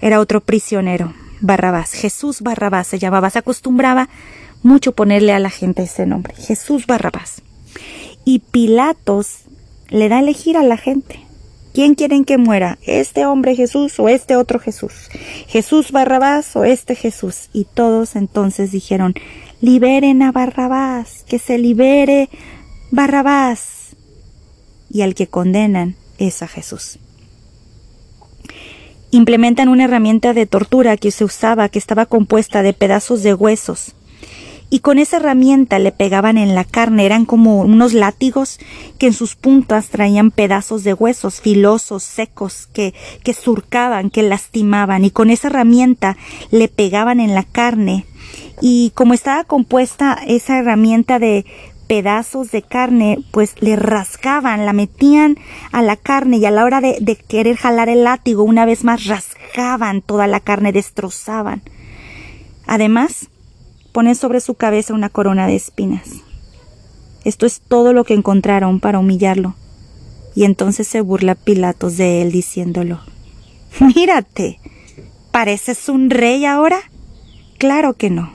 Era 0.00 0.20
otro 0.20 0.40
prisionero, 0.40 1.14
Barrabás, 1.40 1.92
Jesús 1.92 2.42
Barrabás 2.42 2.86
se 2.86 2.98
llamaba, 2.98 3.30
se 3.30 3.38
acostumbraba 3.38 4.08
mucho 4.62 4.92
ponerle 4.92 5.32
a 5.32 5.38
la 5.38 5.50
gente 5.50 5.84
ese 5.84 6.06
nombre, 6.06 6.34
Jesús 6.34 6.86
Barrabás. 6.86 7.42
Y 8.28 8.40
Pilatos 8.40 9.44
le 9.88 10.08
da 10.08 10.16
a 10.16 10.18
elegir 10.18 10.56
a 10.56 10.64
la 10.64 10.76
gente. 10.76 11.20
¿Quién 11.72 11.94
quieren 11.94 12.24
que 12.24 12.38
muera? 12.38 12.76
¿Este 12.84 13.24
hombre 13.24 13.54
Jesús 13.54 14.00
o 14.00 14.08
este 14.08 14.34
otro 14.34 14.58
Jesús? 14.58 14.92
¿Jesús 15.46 15.92
Barrabás 15.92 16.56
o 16.56 16.64
este 16.64 16.96
Jesús? 16.96 17.50
Y 17.52 17.66
todos 17.72 18.16
entonces 18.16 18.72
dijeron, 18.72 19.14
liberen 19.60 20.22
a 20.22 20.32
Barrabás, 20.32 21.24
que 21.28 21.38
se 21.38 21.56
libere 21.56 22.28
Barrabás. 22.90 23.94
Y 24.90 25.02
al 25.02 25.14
que 25.14 25.28
condenan 25.28 25.94
es 26.18 26.42
a 26.42 26.48
Jesús. 26.48 26.98
Implementan 29.12 29.68
una 29.68 29.84
herramienta 29.84 30.32
de 30.32 30.46
tortura 30.46 30.96
que 30.96 31.12
se 31.12 31.24
usaba, 31.24 31.68
que 31.68 31.78
estaba 31.78 32.06
compuesta 32.06 32.62
de 32.62 32.72
pedazos 32.72 33.22
de 33.22 33.34
huesos 33.34 33.94
y 34.68 34.80
con 34.80 34.98
esa 34.98 35.18
herramienta 35.18 35.78
le 35.78 35.92
pegaban 35.92 36.38
en 36.38 36.54
la 36.54 36.64
carne, 36.64 37.06
eran 37.06 37.24
como 37.24 37.60
unos 37.60 37.92
látigos 37.92 38.58
que 38.98 39.06
en 39.06 39.12
sus 39.12 39.36
puntas 39.36 39.88
traían 39.88 40.30
pedazos 40.30 40.82
de 40.82 40.94
huesos 40.94 41.40
filosos, 41.40 42.02
secos, 42.02 42.68
que, 42.72 42.94
que 43.22 43.32
surcaban, 43.32 44.10
que 44.10 44.22
lastimaban, 44.22 45.04
y 45.04 45.10
con 45.10 45.30
esa 45.30 45.48
herramienta 45.48 46.16
le 46.50 46.68
pegaban 46.68 47.20
en 47.20 47.34
la 47.34 47.44
carne, 47.44 48.06
y 48.60 48.90
como 48.94 49.14
estaba 49.14 49.44
compuesta 49.44 50.18
esa 50.26 50.58
herramienta 50.58 51.18
de 51.18 51.44
pedazos 51.86 52.50
de 52.50 52.62
carne, 52.62 53.18
pues 53.30 53.54
le 53.60 53.76
rascaban, 53.76 54.66
la 54.66 54.72
metían 54.72 55.38
a 55.70 55.82
la 55.82 55.94
carne 55.94 56.38
y 56.38 56.46
a 56.46 56.50
la 56.50 56.64
hora 56.64 56.80
de, 56.80 56.98
de 57.00 57.14
querer 57.14 57.56
jalar 57.56 57.88
el 57.88 58.02
látigo, 58.02 58.42
una 58.42 58.64
vez 58.64 58.82
más 58.82 59.04
rascaban 59.04 60.02
toda 60.02 60.26
la 60.26 60.40
carne, 60.40 60.72
destrozaban. 60.72 61.62
Además, 62.66 63.28
ponen 63.96 64.14
sobre 64.14 64.42
su 64.42 64.52
cabeza 64.52 64.92
una 64.92 65.08
corona 65.08 65.46
de 65.46 65.56
espinas. 65.56 66.06
Esto 67.24 67.46
es 67.46 67.62
todo 67.66 67.94
lo 67.94 68.04
que 68.04 68.12
encontraron 68.12 68.78
para 68.78 68.98
humillarlo. 68.98 69.54
Y 70.34 70.44
entonces 70.44 70.86
se 70.86 71.00
burla 71.00 71.34
Pilatos 71.34 71.96
de 71.96 72.20
él 72.20 72.30
diciéndolo 72.30 73.00
Mírate. 73.80 74.60
¿Pareces 75.30 75.88
un 75.88 76.10
rey 76.10 76.44
ahora? 76.44 76.76
Claro 77.56 77.94
que 77.94 78.10
no. 78.10 78.34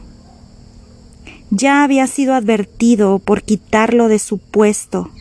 Ya 1.51 1.83
había 1.83 2.07
sido 2.07 2.33
advertido 2.33 3.19
por 3.19 3.43
quitarlo 3.43 4.07
de 4.07 4.17
su 4.17 4.39
puesto 4.39 5.11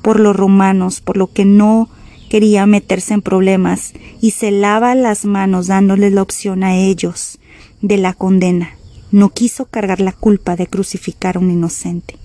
por 0.00 0.18
los 0.18 0.34
romanos, 0.34 1.02
por 1.02 1.18
lo 1.18 1.30
que 1.30 1.44
no 1.44 1.90
quería 2.30 2.64
meterse 2.64 3.12
en 3.12 3.20
problemas, 3.20 3.92
y 4.22 4.30
se 4.30 4.50
lava 4.50 4.94
las 4.94 5.26
manos 5.26 5.66
dándoles 5.66 6.14
la 6.14 6.22
opción 6.22 6.64
a 6.64 6.74
ellos 6.74 7.38
de 7.82 7.98
la 7.98 8.14
condena 8.14 8.79
no 9.10 9.30
quiso 9.30 9.66
cargar 9.66 10.00
la 10.00 10.12
culpa 10.12 10.56
de 10.56 10.66
crucificar 10.66 11.36
a 11.36 11.40
un 11.40 11.50
inocente. 11.50 12.16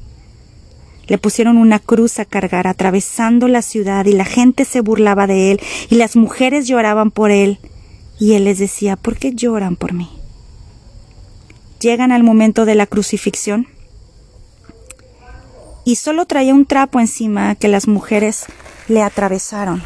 Le 1.07 1.17
pusieron 1.17 1.57
una 1.57 1.79
cruz 1.79 2.19
a 2.19 2.25
cargar 2.25 2.67
atravesando 2.67 3.47
la 3.47 3.61
ciudad 3.61 4.05
y 4.05 4.13
la 4.13 4.25
gente 4.25 4.65
se 4.65 4.81
burlaba 4.81 5.27
de 5.27 5.51
él 5.51 5.61
y 5.89 5.95
las 5.95 6.15
mujeres 6.15 6.67
lloraban 6.67 7.11
por 7.11 7.31
él 7.31 7.59
y 8.19 8.33
él 8.33 8.45
les 8.45 8.59
decía, 8.59 8.95
¿por 8.95 9.17
qué 9.17 9.33
lloran 9.33 9.75
por 9.75 9.93
mí? 9.93 10.09
Llegan 11.79 12.11
al 12.11 12.23
momento 12.23 12.65
de 12.65 12.75
la 12.75 12.87
crucifixión 12.87 13.67
y 15.83 15.97
solo 15.97 16.25
traía 16.25 16.55
un 16.55 16.65
trapo 16.65 16.99
encima 16.99 17.53
que 17.55 17.67
las 17.67 17.87
mujeres 17.87 18.45
le 18.87 19.03
atravesaron. 19.03 19.83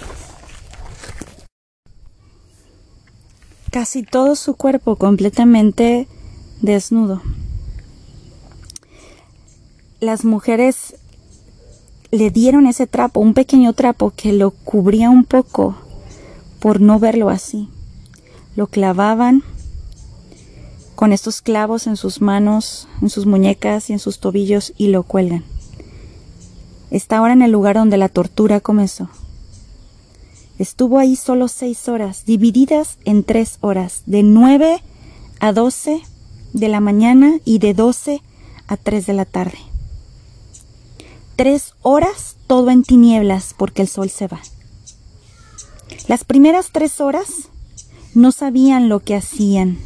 Casi 3.72 4.04
todo 4.04 4.36
su 4.36 4.56
cuerpo 4.56 4.96
completamente 4.96 6.08
desnudo. 6.62 7.22
Las 10.00 10.26
mujeres 10.26 10.96
le 12.12 12.32
dieron 12.32 12.66
ese 12.66 12.88
trapo, 12.88 13.20
un 13.20 13.34
pequeño 13.34 13.74
trapo 13.74 14.12
que 14.16 14.34
lo 14.34 14.52
cubría 14.52 15.10
un 15.10 15.26
poco 15.26 15.76
por 16.60 16.82
no 16.82 17.00
verlo 17.00 17.30
así. 17.30 17.70
Lo 18.56 18.68
clavaban 18.68 19.44
con 20.96 21.14
estos 21.14 21.42
clavos 21.42 21.88
en 21.88 21.96
sus 21.96 22.22
manos, 22.22 22.88
en 23.02 23.10
sus 23.10 23.26
muñecas 23.26 23.90
y 23.90 23.94
en 23.94 24.00
sus 24.00 24.20
tobillos 24.20 24.74
y 24.78 24.88
lo 24.88 25.04
cuelgan. 25.04 25.46
Está 26.92 27.18
ahora 27.18 27.34
en 27.34 27.42
el 27.42 27.52
lugar 27.52 27.76
donde 27.76 27.98
la 27.98 28.10
tortura 28.10 28.60
comenzó. 28.60 29.10
Estuvo 30.58 30.98
ahí 30.98 31.16
solo 31.16 31.48
seis 31.48 31.88
horas, 31.88 32.26
divididas 32.26 32.98
en 33.06 33.24
tres 33.24 33.60
horas, 33.62 34.04
de 34.08 34.24
nueve 34.24 34.82
a 35.40 35.54
doce 35.54 36.02
de 36.54 36.68
la 36.68 36.80
mañana 36.80 37.40
y 37.46 37.60
de 37.60 37.74
12 37.74 38.22
a 38.68 38.78
3 38.78 39.06
de 39.06 39.14
la 39.14 39.26
tarde. 39.26 39.58
Tres 41.36 41.74
horas 41.82 42.36
todo 42.48 42.70
en 42.70 42.84
tinieblas 42.84 43.56
porque 43.58 43.82
el 43.82 43.88
sol 43.88 44.10
se 44.10 44.28
va. 44.28 44.42
Las 46.08 46.24
primeras 46.24 46.72
tres 46.72 47.02
horas 47.02 47.50
no 48.14 48.32
sabían 48.32 48.90
lo 48.90 49.00
que 49.00 49.16
hacían. 49.16 49.78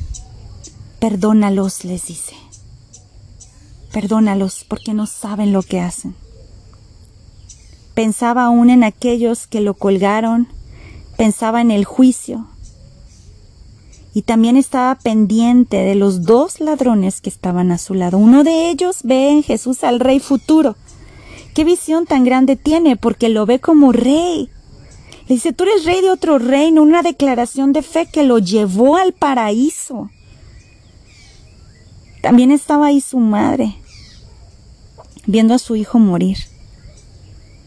Perdónalos, 1.00 1.84
les 1.84 2.08
dice. 2.08 2.36
Perdónalos 3.92 4.66
porque 4.68 4.94
no 4.94 5.06
saben 5.06 5.54
lo 5.54 5.62
que 5.62 5.82
hacen. 5.82 6.16
Pensaba 7.94 8.46
aún 8.46 8.70
en 8.70 8.84
aquellos 8.84 9.46
que 9.46 9.62
lo 9.62 9.76
colgaron, 9.76 10.48
pensaba 11.18 11.62
en 11.62 11.70
el 11.70 11.86
juicio, 11.86 12.48
y 14.14 14.22
también 14.22 14.58
estaba 14.58 14.96
pendiente 14.96 15.78
de 15.78 15.96
los 15.96 16.24
dos 16.24 16.60
ladrones 16.60 17.20
que 17.20 17.30
estaban 17.30 17.72
a 17.72 17.80
su 17.80 17.96
lado. 17.96 18.20
Uno 18.20 18.44
de 18.44 18.70
ellos 18.70 19.00
ve 19.04 19.32
en 19.32 19.44
Jesús 19.44 19.84
al 19.84 20.00
rey 20.00 20.20
futuro. 20.20 20.76
¿Qué 21.56 21.64
visión 21.64 22.06
tan 22.06 22.24
grande 22.24 22.56
tiene? 22.56 22.96
Porque 22.96 23.30
lo 23.30 23.46
ve 23.46 23.60
como 23.60 23.92
rey. 23.92 24.50
Le 25.28 25.36
dice, 25.36 25.54
tú 25.54 25.64
eres 25.64 25.86
rey 25.86 26.02
de 26.02 26.12
otro 26.12 26.38
reino, 26.38 26.84
una 26.84 27.02
declaración 27.02 27.74
de 27.74 27.82
fe 27.82 28.08
que 28.12 28.24
lo 28.24 28.38
llevó 28.38 28.98
al 28.98 29.14
paraíso. 29.14 30.10
También 32.22 32.52
estaba 32.52 32.88
ahí 32.88 33.02
su 33.02 33.20
madre, 33.20 33.76
viendo 35.26 35.54
a 35.54 35.60
su 35.60 35.76
hijo 35.76 35.98
morir. 36.00 36.38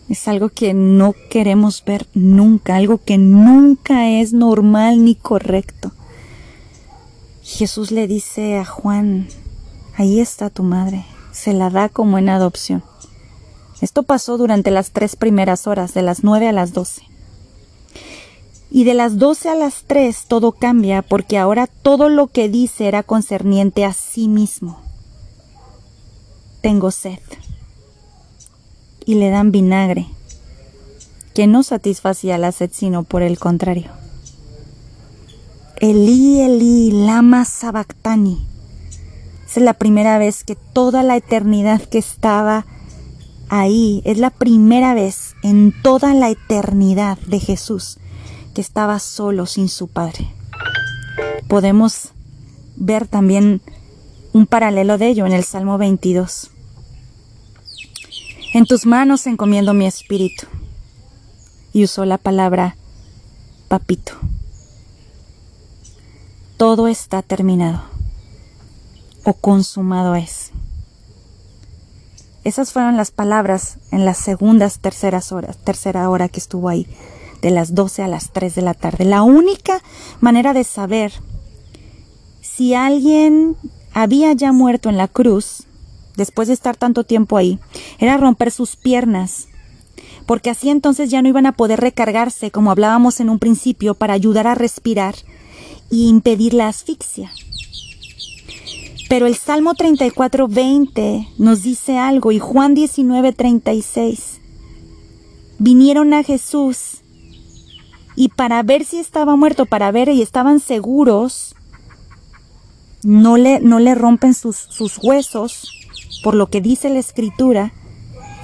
Es 0.08 0.28
algo 0.28 0.48
que 0.50 0.74
no 0.74 1.14
queremos 1.28 1.82
ver 1.84 2.06
nunca, 2.14 2.76
algo 2.76 2.98
que 2.98 3.18
nunca 3.18 4.08
es 4.08 4.32
normal 4.32 5.04
ni 5.04 5.16
correcto. 5.16 5.92
Jesús 7.46 7.92
le 7.92 8.08
dice 8.08 8.58
a 8.58 8.64
Juan, 8.64 9.28
ahí 9.96 10.18
está 10.18 10.50
tu 10.50 10.64
madre, 10.64 11.06
se 11.30 11.52
la 11.52 11.70
da 11.70 11.88
como 11.88 12.18
en 12.18 12.28
adopción. 12.28 12.82
Esto 13.80 14.02
pasó 14.02 14.36
durante 14.36 14.72
las 14.72 14.90
tres 14.90 15.14
primeras 15.14 15.68
horas, 15.68 15.94
de 15.94 16.02
las 16.02 16.24
nueve 16.24 16.48
a 16.48 16.52
las 16.52 16.72
doce. 16.72 17.02
Y 18.68 18.82
de 18.82 18.94
las 18.94 19.18
doce 19.18 19.48
a 19.48 19.54
las 19.54 19.84
tres 19.84 20.24
todo 20.26 20.50
cambia 20.50 21.02
porque 21.02 21.38
ahora 21.38 21.68
todo 21.68 22.08
lo 22.08 22.26
que 22.26 22.48
dice 22.48 22.88
era 22.88 23.04
concerniente 23.04 23.84
a 23.84 23.92
sí 23.92 24.26
mismo. 24.26 24.82
Tengo 26.62 26.90
sed. 26.90 27.20
Y 29.04 29.14
le 29.14 29.30
dan 29.30 29.52
vinagre, 29.52 30.08
que 31.32 31.46
no 31.46 31.62
satisfacía 31.62 32.38
la 32.38 32.50
sed, 32.50 32.70
sino 32.72 33.04
por 33.04 33.22
el 33.22 33.38
contrario. 33.38 33.92
Elí, 35.80 36.40
Elí, 36.40 36.90
lama 36.90 37.44
sabactani. 37.44 38.46
es 39.46 39.56
la 39.58 39.74
primera 39.74 40.16
vez 40.16 40.42
que 40.42 40.56
toda 40.56 41.02
la 41.02 41.16
eternidad 41.16 41.82
que 41.82 41.98
estaba 41.98 42.64
ahí, 43.50 44.00
es 44.06 44.16
la 44.16 44.30
primera 44.30 44.94
vez 44.94 45.34
en 45.42 45.74
toda 45.82 46.14
la 46.14 46.30
eternidad 46.30 47.18
de 47.26 47.40
Jesús 47.40 47.98
que 48.54 48.62
estaba 48.62 48.98
solo 49.00 49.44
sin 49.44 49.68
su 49.68 49.88
Padre. 49.88 50.32
Podemos 51.46 52.12
ver 52.76 53.06
también 53.06 53.60
un 54.32 54.46
paralelo 54.46 54.96
de 54.96 55.08
ello 55.08 55.26
en 55.26 55.32
el 55.32 55.44
Salmo 55.44 55.76
22. 55.76 56.52
En 58.54 58.64
tus 58.64 58.86
manos 58.86 59.26
encomiendo 59.26 59.74
mi 59.74 59.86
espíritu. 59.86 60.46
Y 61.74 61.84
usó 61.84 62.06
la 62.06 62.16
palabra 62.16 62.76
papito 63.68 64.14
todo 66.56 66.88
está 66.88 67.22
terminado 67.22 67.82
o 69.24 69.34
consumado 69.34 70.14
es. 70.14 70.52
Esas 72.44 72.72
fueron 72.72 72.96
las 72.96 73.10
palabras 73.10 73.78
en 73.90 74.04
las 74.04 74.18
segundas, 74.18 74.78
terceras 74.78 75.32
horas, 75.32 75.58
tercera 75.58 76.08
hora 76.08 76.28
que 76.28 76.40
estuvo 76.40 76.68
ahí, 76.68 76.86
de 77.42 77.50
las 77.50 77.74
12 77.74 78.02
a 78.04 78.08
las 78.08 78.32
3 78.32 78.54
de 78.54 78.62
la 78.62 78.74
tarde. 78.74 79.04
La 79.04 79.22
única 79.22 79.82
manera 80.20 80.52
de 80.54 80.64
saber 80.64 81.12
si 82.40 82.74
alguien 82.74 83.56
había 83.92 84.32
ya 84.32 84.52
muerto 84.52 84.88
en 84.88 84.96
la 84.96 85.08
cruz, 85.08 85.64
después 86.16 86.48
de 86.48 86.54
estar 86.54 86.76
tanto 86.76 87.04
tiempo 87.04 87.36
ahí, 87.36 87.58
era 87.98 88.16
romper 88.16 88.50
sus 88.52 88.76
piernas, 88.76 89.48
porque 90.24 90.50
así 90.50 90.70
entonces 90.70 91.10
ya 91.10 91.20
no 91.20 91.28
iban 91.28 91.46
a 91.46 91.52
poder 91.52 91.80
recargarse, 91.80 92.50
como 92.50 92.70
hablábamos 92.70 93.20
en 93.20 93.28
un 93.28 93.40
principio, 93.40 93.94
para 93.94 94.14
ayudar 94.14 94.46
a 94.46 94.54
respirar 94.54 95.16
y 95.90 96.08
impedir 96.08 96.54
la 96.54 96.68
asfixia. 96.68 97.30
Pero 99.08 99.26
el 99.26 99.36
Salmo 99.36 99.74
34, 99.74 100.48
20 100.48 101.28
nos 101.38 101.62
dice 101.62 101.96
algo 101.96 102.32
y 102.32 102.38
Juan 102.38 102.74
19, 102.74 103.32
36. 103.32 104.40
Vinieron 105.58 106.12
a 106.12 106.22
Jesús 106.22 107.02
y 108.16 108.28
para 108.28 108.62
ver 108.62 108.84
si 108.84 108.98
estaba 108.98 109.36
muerto, 109.36 109.66
para 109.66 109.92
ver 109.92 110.08
y 110.08 110.22
estaban 110.22 110.58
seguros, 110.58 111.54
no 113.02 113.36
le, 113.36 113.60
no 113.60 113.78
le 113.78 113.94
rompen 113.94 114.34
sus, 114.34 114.56
sus 114.56 114.98
huesos, 114.98 115.70
por 116.24 116.34
lo 116.34 116.48
que 116.48 116.60
dice 116.60 116.88
la 116.88 116.98
escritura, 116.98 117.72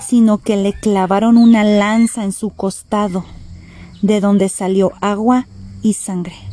sino 0.07 0.39
que 0.39 0.57
le 0.57 0.75
clavaron 0.75 1.39
una 1.39 1.65
lanza 1.65 2.23
en 2.23 2.33
su 2.33 2.51
costado, 2.51 3.25
de 4.03 4.21
donde 4.21 4.49
salió 4.49 4.93
agua 5.01 5.47
y 5.83 5.95
sangre. 5.95 6.52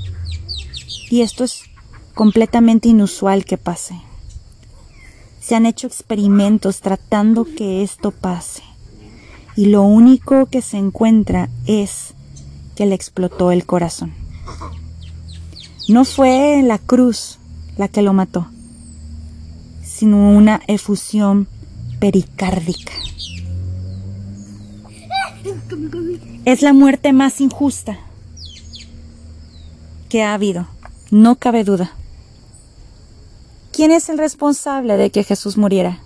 Y 1.09 1.21
esto 1.21 1.43
es 1.43 1.63
completamente 2.13 2.89
inusual 2.89 3.45
que 3.45 3.57
pase. 3.57 3.95
Se 5.39 5.55
han 5.55 5.65
hecho 5.65 5.87
experimentos 5.87 6.81
tratando 6.81 7.45
que 7.45 7.83
esto 7.83 8.11
pase. 8.11 8.63
Y 9.55 9.65
lo 9.65 9.83
único 9.83 10.45
que 10.45 10.61
se 10.61 10.77
encuentra 10.77 11.49
es 11.65 12.13
que 12.75 12.85
le 12.85 12.95
explotó 12.95 13.51
el 13.51 13.65
corazón. 13.65 14.13
No 15.87 16.05
fue 16.05 16.61
la 16.63 16.77
cruz 16.77 17.39
la 17.77 17.87
que 17.87 18.01
lo 18.01 18.13
mató, 18.13 18.47
sino 19.83 20.31
una 20.31 20.61
efusión 20.67 21.47
pericárdica. 21.99 22.93
Es 26.45 26.61
la 26.61 26.73
muerte 26.73 27.11
más 27.11 27.41
injusta 27.41 27.97
que 30.09 30.23
ha 30.23 30.33
habido, 30.33 30.67
no 31.11 31.35
cabe 31.35 31.63
duda. 31.63 31.91
¿Quién 33.71 33.91
es 33.91 34.09
el 34.09 34.17
responsable 34.17 34.97
de 34.97 35.09
que 35.09 35.23
Jesús 35.23 35.57
muriera? 35.57 35.99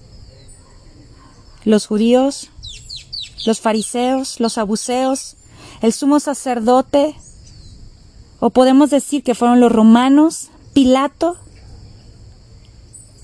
¿Los 1.65 1.87
judíos? 1.87 2.49
¿Los 3.45 3.59
fariseos? 3.59 4.39
¿Los 4.39 4.57
abuseos? 4.57 5.35
¿El 5.81 5.93
sumo 5.93 6.19
sacerdote? 6.19 7.15
¿O 8.39 8.49
podemos 8.49 8.89
decir 8.89 9.23
que 9.23 9.35
fueron 9.35 9.59
los 9.59 9.71
romanos? 9.71 10.49
¿Pilato? 10.73 11.37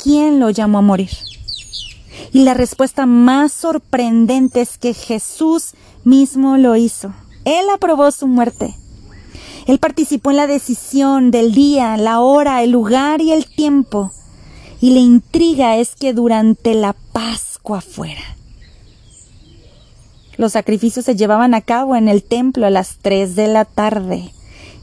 ¿Quién 0.01 0.39
lo 0.39 0.49
llamó 0.49 0.79
a 0.79 0.81
morir? 0.81 1.11
Y 2.31 2.43
la 2.43 2.53
respuesta 2.53 3.05
más 3.05 3.51
sorprendente 3.51 4.61
es 4.61 4.77
que 4.77 4.93
Jesús 4.93 5.73
mismo 6.03 6.57
lo 6.57 6.75
hizo. 6.75 7.13
Él 7.45 7.65
aprobó 7.73 8.11
su 8.11 8.27
muerte. 8.27 8.75
Él 9.69 9.77
participó 9.77 10.31
en 10.31 10.37
la 10.37 10.47
decisión 10.47 11.29
del 11.29 11.53
día, 11.53 11.95
la 11.95 12.21
hora, 12.21 12.63
el 12.63 12.71
lugar 12.71 13.21
y 13.21 13.31
el 13.31 13.45
tiempo. 13.45 14.11
Y 14.81 14.95
la 14.95 14.99
intriga 14.99 15.77
es 15.77 15.93
que 15.93 16.11
durante 16.11 16.73
la 16.73 16.93
Pascua 17.13 17.79
fuera. 17.79 18.23
Los 20.37 20.53
sacrificios 20.53 21.05
se 21.05 21.15
llevaban 21.15 21.53
a 21.53 21.61
cabo 21.61 21.95
en 21.95 22.07
el 22.07 22.23
templo 22.23 22.65
a 22.65 22.71
las 22.71 22.97
tres 22.99 23.35
de 23.35 23.47
la 23.47 23.63
tarde 23.63 24.33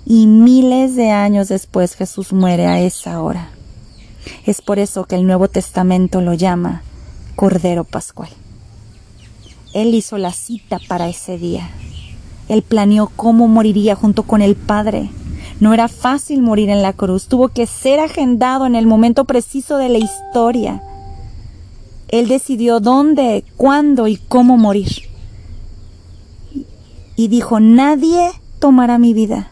y 0.06 0.28
miles 0.28 0.94
de 0.94 1.10
años 1.10 1.48
después 1.48 1.96
Jesús 1.96 2.32
muere 2.32 2.66
a 2.66 2.80
esa 2.80 3.20
hora. 3.20 3.50
Es 4.44 4.62
por 4.62 4.78
eso 4.78 5.06
que 5.06 5.16
el 5.16 5.26
Nuevo 5.26 5.48
Testamento 5.48 6.20
lo 6.20 6.32
llama 6.32 6.82
Cordero 7.34 7.82
Pascual. 7.82 8.30
Él 9.74 9.94
hizo 9.94 10.16
la 10.16 10.32
cita 10.32 10.78
para 10.86 11.08
ese 11.08 11.38
día. 11.38 11.72
Él 12.48 12.62
planeó 12.62 13.10
cómo 13.16 13.48
moriría 13.48 13.94
junto 13.94 14.22
con 14.22 14.42
el 14.42 14.56
Padre. 14.56 15.10
No 15.58 15.72
era 15.74 15.88
fácil 15.88 16.42
morir 16.42 16.68
en 16.68 16.82
la 16.82 16.92
cruz, 16.92 17.26
tuvo 17.26 17.48
que 17.48 17.66
ser 17.66 17.98
agendado 18.00 18.66
en 18.66 18.74
el 18.74 18.86
momento 18.86 19.24
preciso 19.24 19.78
de 19.78 19.88
la 19.88 19.98
historia. 19.98 20.82
Él 22.08 22.28
decidió 22.28 22.78
dónde, 22.80 23.44
cuándo 23.56 24.06
y 24.06 24.16
cómo 24.16 24.58
morir. 24.58 24.90
Y 27.16 27.28
dijo, 27.28 27.58
nadie 27.58 28.30
tomará 28.58 28.98
mi 28.98 29.14
vida, 29.14 29.50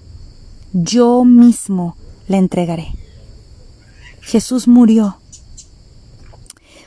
yo 0.73 1.25
mismo 1.25 1.97
la 2.29 2.37
entregaré. 2.37 2.89
Jesús 4.21 4.69
murió. 4.69 5.17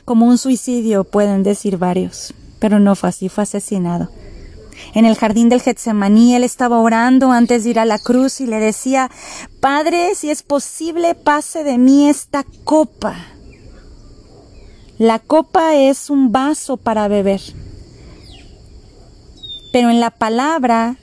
Como 0.04 0.26
un 0.26 0.38
suicidio 0.38 1.04
pueden 1.04 1.42
decir 1.42 1.76
varios, 1.76 2.32
pero 2.60 2.78
no 2.78 2.94
fue 2.94 3.10
así, 3.10 3.28
fue 3.28 3.42
asesinado. 3.42 4.08
En 4.94 5.04
el 5.04 5.16
jardín 5.16 5.48
del 5.48 5.62
Getsemaní 5.62 6.34
él 6.34 6.44
estaba 6.44 6.78
orando 6.78 7.32
antes 7.32 7.64
de 7.64 7.70
ir 7.70 7.78
a 7.78 7.84
la 7.84 7.98
cruz 7.98 8.40
y 8.40 8.46
le 8.46 8.58
decía, 8.58 9.10
Padre, 9.60 10.14
si 10.14 10.30
es 10.30 10.42
posible, 10.42 11.14
pase 11.14 11.64
de 11.64 11.78
mí 11.78 12.08
esta 12.08 12.44
copa. 12.64 13.16
La 14.98 15.18
copa 15.18 15.76
es 15.76 16.10
un 16.10 16.32
vaso 16.32 16.76
para 16.76 17.06
beber. 17.08 17.40
Pero 19.72 19.90
en 19.90 20.00
la 20.00 20.10
palabra 20.10 20.96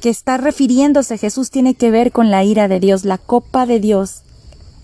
que 0.00 0.08
está 0.08 0.36
refiriéndose 0.36 1.18
Jesús 1.18 1.50
tiene 1.50 1.74
que 1.74 1.90
ver 1.90 2.12
con 2.12 2.30
la 2.30 2.44
ira 2.44 2.68
de 2.68 2.80
Dios. 2.80 3.04
La 3.04 3.18
copa 3.18 3.66
de 3.66 3.80
Dios 3.80 4.22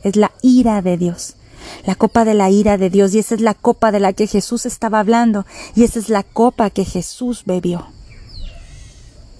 es 0.03 0.17
la 0.17 0.33
ira 0.43 0.83
de 0.83 0.97
Dios. 0.97 1.37
La 1.85 1.95
copa 1.95 2.25
de 2.25 2.35
la 2.35 2.51
ira 2.51 2.79
de 2.79 2.91
Dios. 2.91 3.15
Y 3.15 3.19
esa 3.19 3.35
es 3.35 3.41
la 3.41 3.55
copa 3.55 3.93
de 3.93 4.01
la 4.01 4.13
que 4.13 4.27
Jesús 4.27 4.67
estaba 4.67 5.01
hablando. 5.01 5.47
Y 5.75 5.85
esa 5.85 5.99
es 5.99 6.09
la 6.09 6.23
copa 6.23 6.71
que 6.71 6.85
Jesús 6.85 7.45
bebió. 7.47 7.87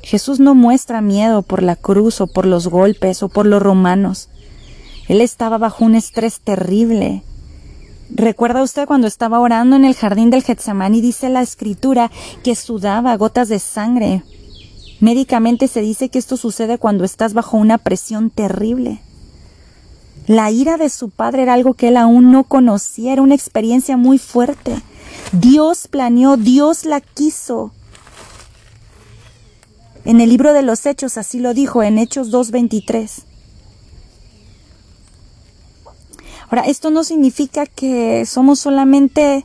Jesús 0.03 0.41
no 0.41 0.55
muestra 0.55 1.01
miedo 1.01 1.43
por 1.43 1.63
la 1.63 1.77
cruz 1.77 2.21
o 2.21 2.27
por 2.27 2.47
los 2.47 2.69
golpes 2.69 3.23
o 3.23 3.29
por 3.29 3.47
los 3.47 3.63
romanos. 3.63 4.29
Él 5.09 5.21
estaba 5.21 5.59
bajo 5.59 5.85
un 5.85 5.95
estrés 5.95 6.41
terrible. 6.41 7.23
¿Recuerda 8.11 8.63
usted 8.63 8.87
cuando 8.87 9.07
estaba 9.07 9.39
orando 9.39 9.77
en 9.77 9.85
el 9.85 9.95
jardín 9.95 10.31
del 10.31 10.43
Getsemaní? 10.43 11.01
Dice 11.01 11.29
la 11.29 11.43
escritura 11.43 12.11
que 12.43 12.55
sudaba 12.55 13.17
gotas 13.17 13.49
de 13.49 13.59
sangre. 13.59 14.23
Médicamente 15.01 15.69
se 15.69 15.81
dice 15.81 16.09
que 16.09 16.19
esto 16.19 16.37
sucede 16.37 16.79
cuando 16.79 17.05
estás 17.05 17.35
bajo 17.35 17.57
una 17.57 17.79
presión 17.79 18.31
terrible. 18.31 19.01
La 20.31 20.53
ira 20.53 20.77
de 20.77 20.91
su 20.91 21.11
padre 21.11 21.43
era 21.43 21.55
algo 21.55 21.75
que 21.75 21.89
él 21.89 21.97
aún 21.97 22.31
no 22.31 22.45
conocía, 22.45 23.13
era 23.13 23.21
una 23.21 23.35
experiencia 23.35 23.97
muy 23.97 24.17
fuerte. 24.17 24.81
Dios 25.33 25.89
planeó, 25.89 26.37
Dios 26.37 26.85
la 26.85 27.01
quiso. 27.01 27.73
En 30.05 30.21
el 30.21 30.31
libro 30.31 30.53
de 30.53 30.63
los 30.63 30.87
Hechos 30.87 31.19
así 31.19 31.41
lo 31.41 31.53
dijo 31.53 31.83
en 31.83 31.99
Hechos 31.99 32.31
2.23. 32.31 33.25
Ahora, 36.49 36.63
esto 36.63 36.93
no 36.93 37.03
significa 37.03 37.67
que 37.67 38.25
somos 38.25 38.61
solamente 38.61 39.45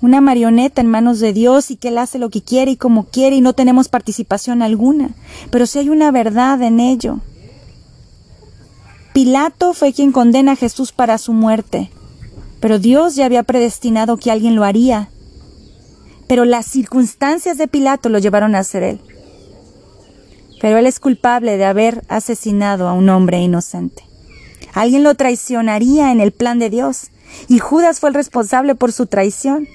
una 0.00 0.22
marioneta 0.22 0.80
en 0.80 0.86
manos 0.86 1.20
de 1.20 1.34
Dios 1.34 1.70
y 1.70 1.76
que 1.76 1.88
Él 1.88 1.98
hace 1.98 2.18
lo 2.18 2.30
que 2.30 2.40
quiere 2.40 2.70
y 2.70 2.76
como 2.78 3.04
quiere 3.04 3.36
y 3.36 3.42
no 3.42 3.52
tenemos 3.52 3.90
participación 3.90 4.62
alguna, 4.62 5.10
pero 5.50 5.66
sí 5.66 5.80
hay 5.80 5.90
una 5.90 6.10
verdad 6.10 6.62
en 6.62 6.80
ello. 6.80 7.20
Pilato 9.12 9.74
fue 9.74 9.92
quien 9.92 10.12
condena 10.12 10.52
a 10.52 10.56
Jesús 10.56 10.92
para 10.92 11.18
su 11.18 11.32
muerte, 11.32 11.90
pero 12.60 12.78
Dios 12.78 13.14
ya 13.14 13.26
había 13.26 13.42
predestinado 13.42 14.16
que 14.16 14.30
alguien 14.30 14.56
lo 14.56 14.64
haría. 14.64 15.10
Pero 16.28 16.44
las 16.44 16.66
circunstancias 16.66 17.58
de 17.58 17.68
Pilato 17.68 18.08
lo 18.08 18.18
llevaron 18.18 18.54
a 18.54 18.64
ser 18.64 18.82
él 18.82 19.00
pero 20.62 20.78
él 20.78 20.86
es 20.86 21.00
culpable 21.00 21.56
de 21.56 21.64
haber 21.64 22.04
asesinado 22.08 22.86
a 22.86 22.92
un 22.92 23.08
hombre 23.08 23.40
inocente. 23.40 24.04
Alguien 24.72 25.02
lo 25.02 25.16
traicionaría 25.16 26.12
en 26.12 26.20
el 26.20 26.30
plan 26.30 26.60
de 26.60 26.70
Dios, 26.70 27.10
y 27.48 27.58
Judas 27.58 27.98
fue 27.98 28.10
el 28.10 28.14
responsable 28.14 28.76
por 28.76 28.92
su 28.92 29.06
traición. 29.06 29.66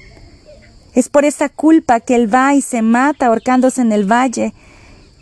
Es 0.93 1.09
por 1.09 1.25
esa 1.25 1.49
culpa 1.49 1.99
que 1.99 2.15
él 2.15 2.33
va 2.33 2.55
y 2.55 2.61
se 2.61 2.81
mata 2.81 3.25
ahorcándose 3.25 3.81
en 3.81 3.91
el 3.91 4.09
valle, 4.09 4.53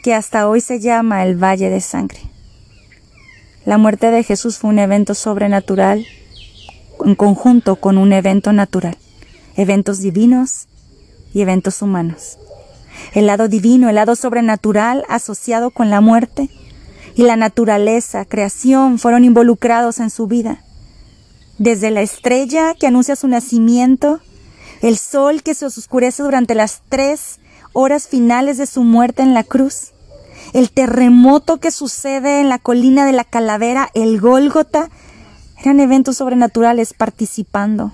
que 0.03 0.13
hasta 0.13 0.47
hoy 0.47 0.61
se 0.61 0.79
llama 0.79 1.25
el 1.25 1.35
Valle 1.35 1.71
de 1.71 1.81
Sangre. 1.81 2.19
La 3.65 3.77
muerte 3.77 4.11
de 4.11 4.23
Jesús 4.23 4.57
fue 4.57 4.69
un 4.69 4.79
evento 4.79 5.13
sobrenatural 5.13 6.05
en 7.03 7.15
conjunto 7.15 7.75
con 7.77 7.97
un 7.97 8.13
evento 8.13 8.53
natural, 8.53 8.97
eventos 9.55 9.99
divinos 9.99 10.67
y 11.33 11.41
eventos 11.41 11.81
humanos 11.81 12.37
el 13.13 13.27
lado 13.27 13.47
divino, 13.47 13.89
el 13.89 13.95
lado 13.95 14.15
sobrenatural 14.15 15.03
asociado 15.09 15.71
con 15.71 15.89
la 15.89 16.01
muerte, 16.01 16.49
y 17.15 17.23
la 17.23 17.37
naturaleza, 17.37 18.25
creación, 18.25 18.99
fueron 18.99 19.23
involucrados 19.23 19.99
en 19.99 20.09
su 20.09 20.27
vida. 20.27 20.63
Desde 21.57 21.89
la 21.89 22.01
estrella 22.01 22.73
que 22.73 22.87
anuncia 22.87 23.15
su 23.15 23.29
nacimiento, 23.29 24.19
el 24.81 24.97
sol 24.97 25.41
que 25.41 25.53
se 25.53 25.65
oscurece 25.65 26.23
durante 26.23 26.55
las 26.55 26.81
tres 26.89 27.39
horas 27.71 28.09
finales 28.09 28.57
de 28.57 28.65
su 28.65 28.83
muerte 28.83 29.23
en 29.23 29.33
la 29.33 29.45
cruz, 29.45 29.93
el 30.55 30.71
terremoto 30.71 31.57
que 31.57 31.69
sucede 31.69 32.39
en 32.39 32.47
la 32.47 32.59
colina 32.59 33.05
de 33.05 33.11
la 33.11 33.25
calavera, 33.25 33.89
el 33.93 34.21
Gólgota, 34.21 34.89
eran 35.59 35.81
eventos 35.81 36.15
sobrenaturales 36.15 36.93
participando. 36.93 37.91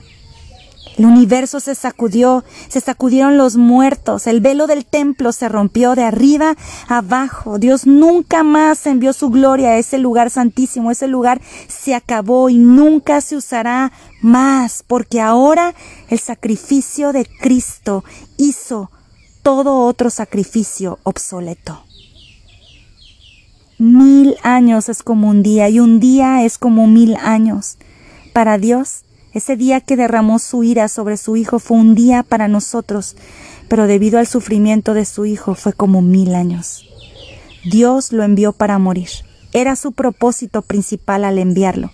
El 0.96 1.06
universo 1.06 1.60
se 1.60 1.74
sacudió, 1.74 2.44
se 2.68 2.80
sacudieron 2.80 3.36
los 3.36 3.58
muertos, 3.58 4.28
el 4.28 4.42
velo 4.42 4.68
del 4.68 4.86
templo 4.86 5.32
se 5.32 5.50
rompió 5.50 5.96
de 5.96 6.04
arriba 6.04 6.56
abajo. 6.88 7.58
Dios 7.58 7.88
nunca 7.88 8.44
más 8.44 8.86
envió 8.86 9.12
su 9.14 9.32
gloria 9.32 9.70
a 9.70 9.78
ese 9.78 9.98
lugar 9.98 10.30
santísimo, 10.30 10.92
ese 10.92 11.08
lugar 11.08 11.42
se 11.68 11.96
acabó 11.96 12.52
y 12.52 12.60
nunca 12.60 13.22
se 13.22 13.38
usará 13.38 13.92
más, 14.22 14.84
porque 14.86 15.20
ahora 15.20 15.74
el 16.10 16.20
sacrificio 16.20 17.12
de 17.12 17.26
Cristo 17.26 18.04
hizo 18.38 18.92
todo 19.42 19.88
otro 19.88 20.12
sacrificio 20.12 21.00
obsoleto. 21.02 21.86
Mil 23.82 24.36
años 24.44 24.90
es 24.90 25.02
como 25.02 25.28
un 25.28 25.42
día 25.42 25.68
y 25.68 25.80
un 25.80 26.00
día 26.00 26.44
es 26.44 26.60
como 26.60 26.86
mil 26.86 27.16
años. 27.16 27.80
Para 28.32 28.60
Dios, 28.60 29.06
ese 29.34 29.56
día 29.56 29.82
que 29.82 29.96
derramó 29.96 30.38
su 30.38 30.64
ira 30.64 30.88
sobre 30.88 31.18
su 31.18 31.36
Hijo 31.36 31.58
fue 31.58 31.78
un 31.78 31.96
día 31.96 32.22
para 32.22 32.48
nosotros, 32.48 33.16
pero 33.70 33.88
debido 33.88 34.20
al 34.20 34.28
sufrimiento 34.28 34.94
de 34.94 35.04
su 35.06 35.26
Hijo 35.26 35.56
fue 35.56 35.74
como 35.74 36.04
mil 36.04 36.36
años. 36.36 36.86
Dios 37.72 38.12
lo 38.12 38.22
envió 38.22 38.54
para 38.54 38.78
morir. 38.78 39.10
Era 39.52 39.76
su 39.76 39.94
propósito 39.94 40.62
principal 40.62 41.26
al 41.26 41.40
enviarlo. 41.40 41.90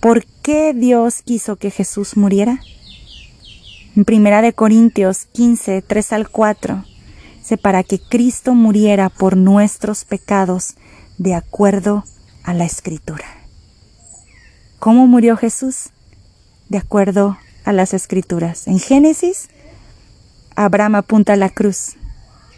¿Por 0.00 0.24
qué 0.40 0.72
Dios 0.72 1.20
quiso 1.20 1.56
que 1.56 1.70
Jesús 1.70 2.16
muriera? 2.16 2.62
En 3.96 4.06
Primera 4.06 4.40
de 4.40 4.54
Corintios 4.54 5.26
15, 5.30 5.82
3 5.82 6.12
al 6.14 6.30
4, 6.30 6.84
dice 6.84 6.93
para 7.60 7.82
que 7.82 7.98
Cristo 7.98 8.54
muriera 8.54 9.10
por 9.10 9.36
nuestros 9.36 10.04
pecados 10.04 10.74
de 11.18 11.34
acuerdo 11.34 12.04
a 12.42 12.54
la 12.54 12.64
Escritura. 12.64 13.24
¿Cómo 14.78 15.06
murió 15.06 15.36
Jesús? 15.36 15.90
De 16.68 16.78
acuerdo 16.78 17.38
a 17.64 17.72
las 17.72 17.94
Escrituras. 17.94 18.66
En 18.66 18.78
Génesis, 18.78 19.48
Abraham 20.56 20.96
apunta 20.96 21.34
a 21.34 21.36
la 21.36 21.50
cruz. 21.50 21.96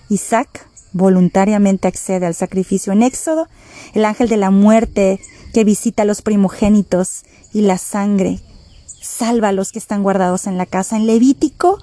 Isaac 0.09 0.66
voluntariamente 0.92 1.88
accede 1.88 2.27
al 2.27 2.35
sacrificio. 2.35 2.92
En 2.92 3.03
Éxodo, 3.03 3.49
el 3.92 4.05
ángel 4.05 4.29
de 4.29 4.37
la 4.37 4.51
muerte 4.51 5.20
que 5.53 5.64
visita 5.64 6.03
a 6.03 6.07
los 6.07 6.22
primogénitos 6.22 7.25
y 7.53 7.62
la 7.62 7.79
sangre 7.79 8.40
salva 8.87 9.49
a 9.49 9.53
los 9.53 9.72
que 9.72 9.79
están 9.79 10.03
guardados 10.03 10.46
en 10.46 10.59
la 10.59 10.66
casa. 10.66 10.96
En 10.96 11.07
Levítico, 11.07 11.79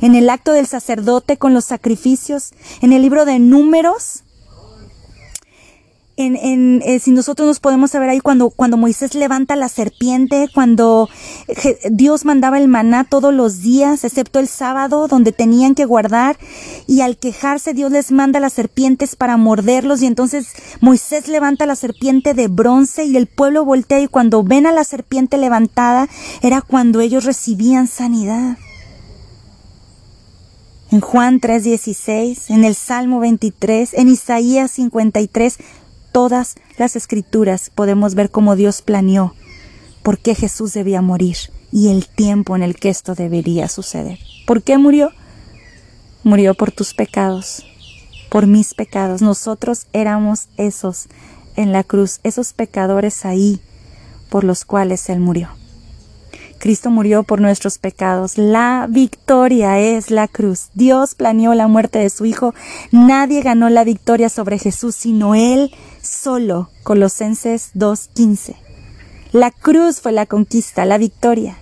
en 0.00 0.14
el 0.14 0.30
acto 0.30 0.52
del 0.52 0.66
sacerdote 0.66 1.36
con 1.36 1.54
los 1.54 1.64
sacrificios, 1.64 2.52
en 2.80 2.92
el 2.92 3.02
libro 3.02 3.24
de 3.24 3.38
números, 3.38 4.22
en, 6.16 6.82
eh, 6.82 6.98
si 6.98 7.10
nosotros 7.10 7.46
nos 7.46 7.60
podemos 7.60 7.90
saber 7.90 8.08
ahí 8.08 8.20
cuando, 8.20 8.50
cuando 8.50 8.76
Moisés 8.76 9.14
levanta 9.14 9.54
la 9.54 9.68
serpiente, 9.68 10.48
cuando 10.54 11.08
Dios 11.90 12.24
mandaba 12.24 12.58
el 12.58 12.68
maná 12.68 13.04
todos 13.04 13.34
los 13.34 13.60
días, 13.60 14.02
excepto 14.02 14.38
el 14.38 14.48
sábado, 14.48 15.08
donde 15.08 15.32
tenían 15.32 15.74
que 15.74 15.84
guardar, 15.84 16.38
y 16.86 17.02
al 17.02 17.18
quejarse 17.18 17.74
Dios 17.74 17.92
les 17.92 18.12
manda 18.12 18.40
las 18.40 18.54
serpientes 18.54 19.14
para 19.14 19.36
morderlos, 19.36 20.02
y 20.02 20.06
entonces 20.06 20.48
Moisés 20.80 21.28
levanta 21.28 21.66
la 21.66 21.76
serpiente 21.76 22.32
de 22.32 22.48
bronce 22.48 23.04
y 23.04 23.16
el 23.16 23.26
pueblo 23.26 23.64
voltea 23.64 24.00
y 24.00 24.08
cuando 24.08 24.42
ven 24.42 24.66
a 24.66 24.72
la 24.72 24.84
serpiente 24.84 25.36
levantada 25.36 26.08
era 26.40 26.62
cuando 26.62 27.00
ellos 27.00 27.24
recibían 27.24 27.88
sanidad. 27.88 28.56
En 30.92 31.00
Juan 31.00 31.40
3:16, 31.40 32.48
en 32.50 32.64
el 32.64 32.76
Salmo 32.76 33.18
23, 33.18 33.92
en 33.94 34.08
Isaías 34.08 34.70
53, 34.70 35.58
todas 36.12 36.54
las 36.78 36.94
escrituras 36.94 37.70
podemos 37.74 38.14
ver 38.14 38.30
cómo 38.30 38.54
Dios 38.54 38.82
planeó 38.82 39.34
por 40.04 40.18
qué 40.18 40.36
Jesús 40.36 40.72
debía 40.74 41.02
morir 41.02 41.36
y 41.72 41.88
el 41.88 42.06
tiempo 42.06 42.54
en 42.54 42.62
el 42.62 42.76
que 42.76 42.88
esto 42.88 43.16
debería 43.16 43.68
suceder. 43.68 44.20
¿Por 44.46 44.62
qué 44.62 44.78
murió? 44.78 45.10
Murió 46.22 46.54
por 46.54 46.70
tus 46.70 46.94
pecados, 46.94 47.66
por 48.30 48.46
mis 48.46 48.72
pecados. 48.74 49.22
Nosotros 49.22 49.88
éramos 49.92 50.46
esos 50.56 51.08
en 51.56 51.72
la 51.72 51.82
cruz, 51.82 52.20
esos 52.22 52.52
pecadores 52.52 53.24
ahí 53.24 53.60
por 54.30 54.44
los 54.44 54.64
cuales 54.64 55.08
Él 55.08 55.18
murió. 55.18 55.48
Cristo 56.58 56.90
murió 56.90 57.22
por 57.22 57.40
nuestros 57.40 57.78
pecados. 57.78 58.38
La 58.38 58.86
victoria 58.88 59.78
es 59.78 60.10
la 60.10 60.28
cruz. 60.28 60.70
Dios 60.74 61.14
planeó 61.14 61.54
la 61.54 61.68
muerte 61.68 61.98
de 61.98 62.10
su 62.10 62.24
Hijo. 62.24 62.54
Nadie 62.90 63.42
ganó 63.42 63.68
la 63.68 63.84
victoria 63.84 64.28
sobre 64.28 64.58
Jesús, 64.58 64.94
sino 64.94 65.34
Él 65.34 65.74
solo. 66.02 66.70
Colosenses 66.82 67.70
2.15. 67.74 68.56
La 69.32 69.50
cruz 69.50 70.00
fue 70.00 70.12
la 70.12 70.26
conquista, 70.26 70.84
la 70.84 70.98
victoria. 70.98 71.58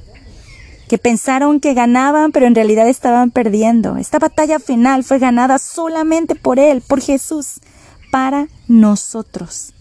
Que 0.88 0.98
pensaron 0.98 1.60
que 1.60 1.74
ganaban, 1.74 2.30
pero 2.30 2.46
en 2.46 2.54
realidad 2.54 2.88
estaban 2.88 3.30
perdiendo. 3.30 3.96
Esta 3.96 4.18
batalla 4.18 4.58
final 4.58 5.02
fue 5.02 5.18
ganada 5.18 5.58
solamente 5.58 6.34
por 6.34 6.58
Él, 6.58 6.82
por 6.82 7.00
Jesús, 7.00 7.60
para 8.12 8.48
nosotros. 8.68 9.72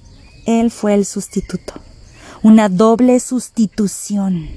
Él 0.45 0.71
fue 0.71 0.93
el 0.93 1.05
sustituto. 1.05 1.73
Una 2.41 2.67
doble 2.67 3.19
sustitución 3.19 4.49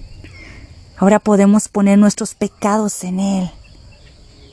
Ahora 0.96 1.18
podemos 1.18 1.68
poner 1.68 1.98
nuestros 1.98 2.35
pecados 2.35 3.04
en 3.04 3.20
Él. 3.20 3.50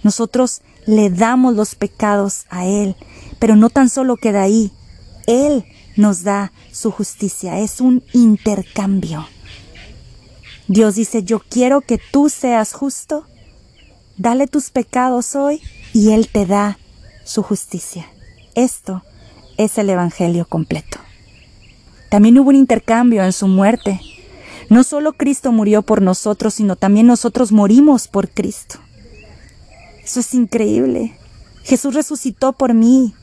Nosotros 0.04 0.62
le 0.86 1.10
damos 1.10 1.56
los 1.56 1.76
pecados 1.76 2.46
a 2.50 2.66
Él, 2.66 2.96
pero 3.40 3.56
no 3.56 3.70
tan 3.70 3.90
solo 3.90 4.18
queda 4.18 4.42
ahí. 4.42 4.72
Él 5.28 5.66
nos 5.96 6.24
da 6.24 6.52
su 6.72 6.92
justicia. 6.92 7.60
Es 7.60 7.80
un 7.80 8.04
intercambio. 8.14 9.28
Dios 10.68 10.96
dice, 10.96 11.24
yo 11.24 11.40
quiero 11.40 11.82
que 11.82 12.00
tú 12.12 12.30
seas 12.30 12.74
justo. 12.74 13.26
Dale 14.18 14.48
tus 14.48 14.70
pecados 14.70 15.36
hoy 15.36 15.62
y 15.94 16.12
Él 16.12 16.28
te 16.28 16.46
da 16.46 16.78
su 17.24 17.44
justicia. 17.44 18.08
Esto 18.56 19.04
es 19.58 19.78
el 19.78 19.90
Evangelio 19.90 20.46
completo. 20.46 21.00
También 22.10 22.38
hubo 22.38 22.50
un 22.50 22.56
intercambio 22.56 23.24
en 23.24 23.34
su 23.34 23.48
muerte. 23.48 24.00
No 24.70 24.84
solo 24.84 25.14
Cristo 25.14 25.52
murió 25.52 25.82
por 25.82 26.02
nosotros, 26.02 26.56
sino 26.56 26.76
también 26.76 27.08
nosotros 27.08 27.52
morimos 27.52 28.08
por 28.08 28.30
Cristo. 28.30 28.80
Eso 30.04 30.20
es 30.20 30.34
increíble. 30.34 31.18
Jesús 31.64 31.94
resucitó 31.94 32.54
por 32.54 32.74
mí. 32.74 33.14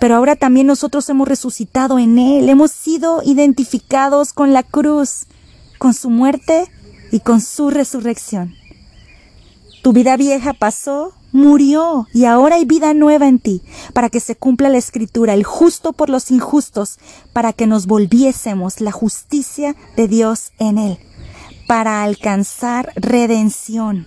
Pero 0.00 0.16
ahora 0.16 0.36
también 0.36 0.66
nosotros 0.66 1.08
hemos 1.08 1.28
resucitado 1.28 1.98
en 1.98 2.18
Él. 2.18 2.48
Hemos 2.48 2.72
sido 2.72 3.22
identificados 3.24 4.32
con 4.32 4.52
la 4.52 4.62
cruz, 4.62 5.26
con 5.78 5.94
su 5.94 6.10
muerte 6.10 6.66
y 7.12 7.20
con 7.20 7.40
su 7.40 7.70
resurrección. 7.70 8.54
Tu 9.84 9.92
vida 9.92 10.16
vieja 10.16 10.54
pasó, 10.54 11.12
murió 11.30 12.08
y 12.14 12.24
ahora 12.24 12.56
hay 12.56 12.64
vida 12.64 12.94
nueva 12.94 13.28
en 13.28 13.38
ti, 13.38 13.60
para 13.92 14.08
que 14.08 14.18
se 14.18 14.34
cumpla 14.34 14.70
la 14.70 14.78
escritura, 14.78 15.34
el 15.34 15.44
justo 15.44 15.92
por 15.92 16.08
los 16.08 16.30
injustos, 16.30 16.98
para 17.34 17.52
que 17.52 17.66
nos 17.66 17.86
volviésemos 17.86 18.80
la 18.80 18.92
justicia 18.92 19.76
de 19.94 20.08
Dios 20.08 20.52
en 20.58 20.78
él, 20.78 20.98
para 21.68 22.02
alcanzar 22.02 22.94
redención, 22.96 24.06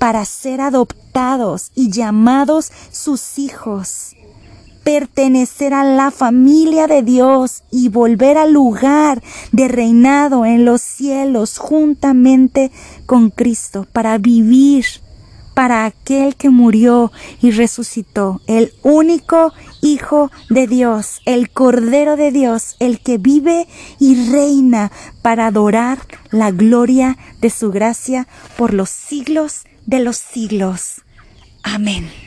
para 0.00 0.24
ser 0.24 0.60
adoptados 0.60 1.70
y 1.76 1.92
llamados 1.92 2.72
sus 2.90 3.38
hijos 3.38 4.15
pertenecer 4.86 5.74
a 5.74 5.82
la 5.82 6.12
familia 6.12 6.86
de 6.86 7.02
Dios 7.02 7.64
y 7.72 7.88
volver 7.88 8.38
al 8.38 8.52
lugar 8.52 9.20
de 9.50 9.66
reinado 9.66 10.46
en 10.46 10.64
los 10.64 10.80
cielos 10.80 11.58
juntamente 11.58 12.70
con 13.04 13.30
Cristo 13.30 13.88
para 13.92 14.16
vivir 14.18 14.84
para 15.54 15.86
aquel 15.86 16.36
que 16.36 16.50
murió 16.50 17.10
y 17.42 17.50
resucitó, 17.50 18.40
el 18.46 18.74
único 18.84 19.52
Hijo 19.82 20.30
de 20.50 20.68
Dios, 20.68 21.20
el 21.24 21.50
Cordero 21.50 22.14
de 22.16 22.30
Dios, 22.30 22.76
el 22.78 23.00
que 23.00 23.18
vive 23.18 23.66
y 23.98 24.30
reina 24.30 24.92
para 25.20 25.48
adorar 25.48 25.98
la 26.30 26.52
gloria 26.52 27.16
de 27.40 27.50
su 27.50 27.72
gracia 27.72 28.28
por 28.56 28.72
los 28.72 28.90
siglos 28.90 29.64
de 29.84 29.98
los 29.98 30.16
siglos. 30.16 31.02
Amén. 31.64 32.25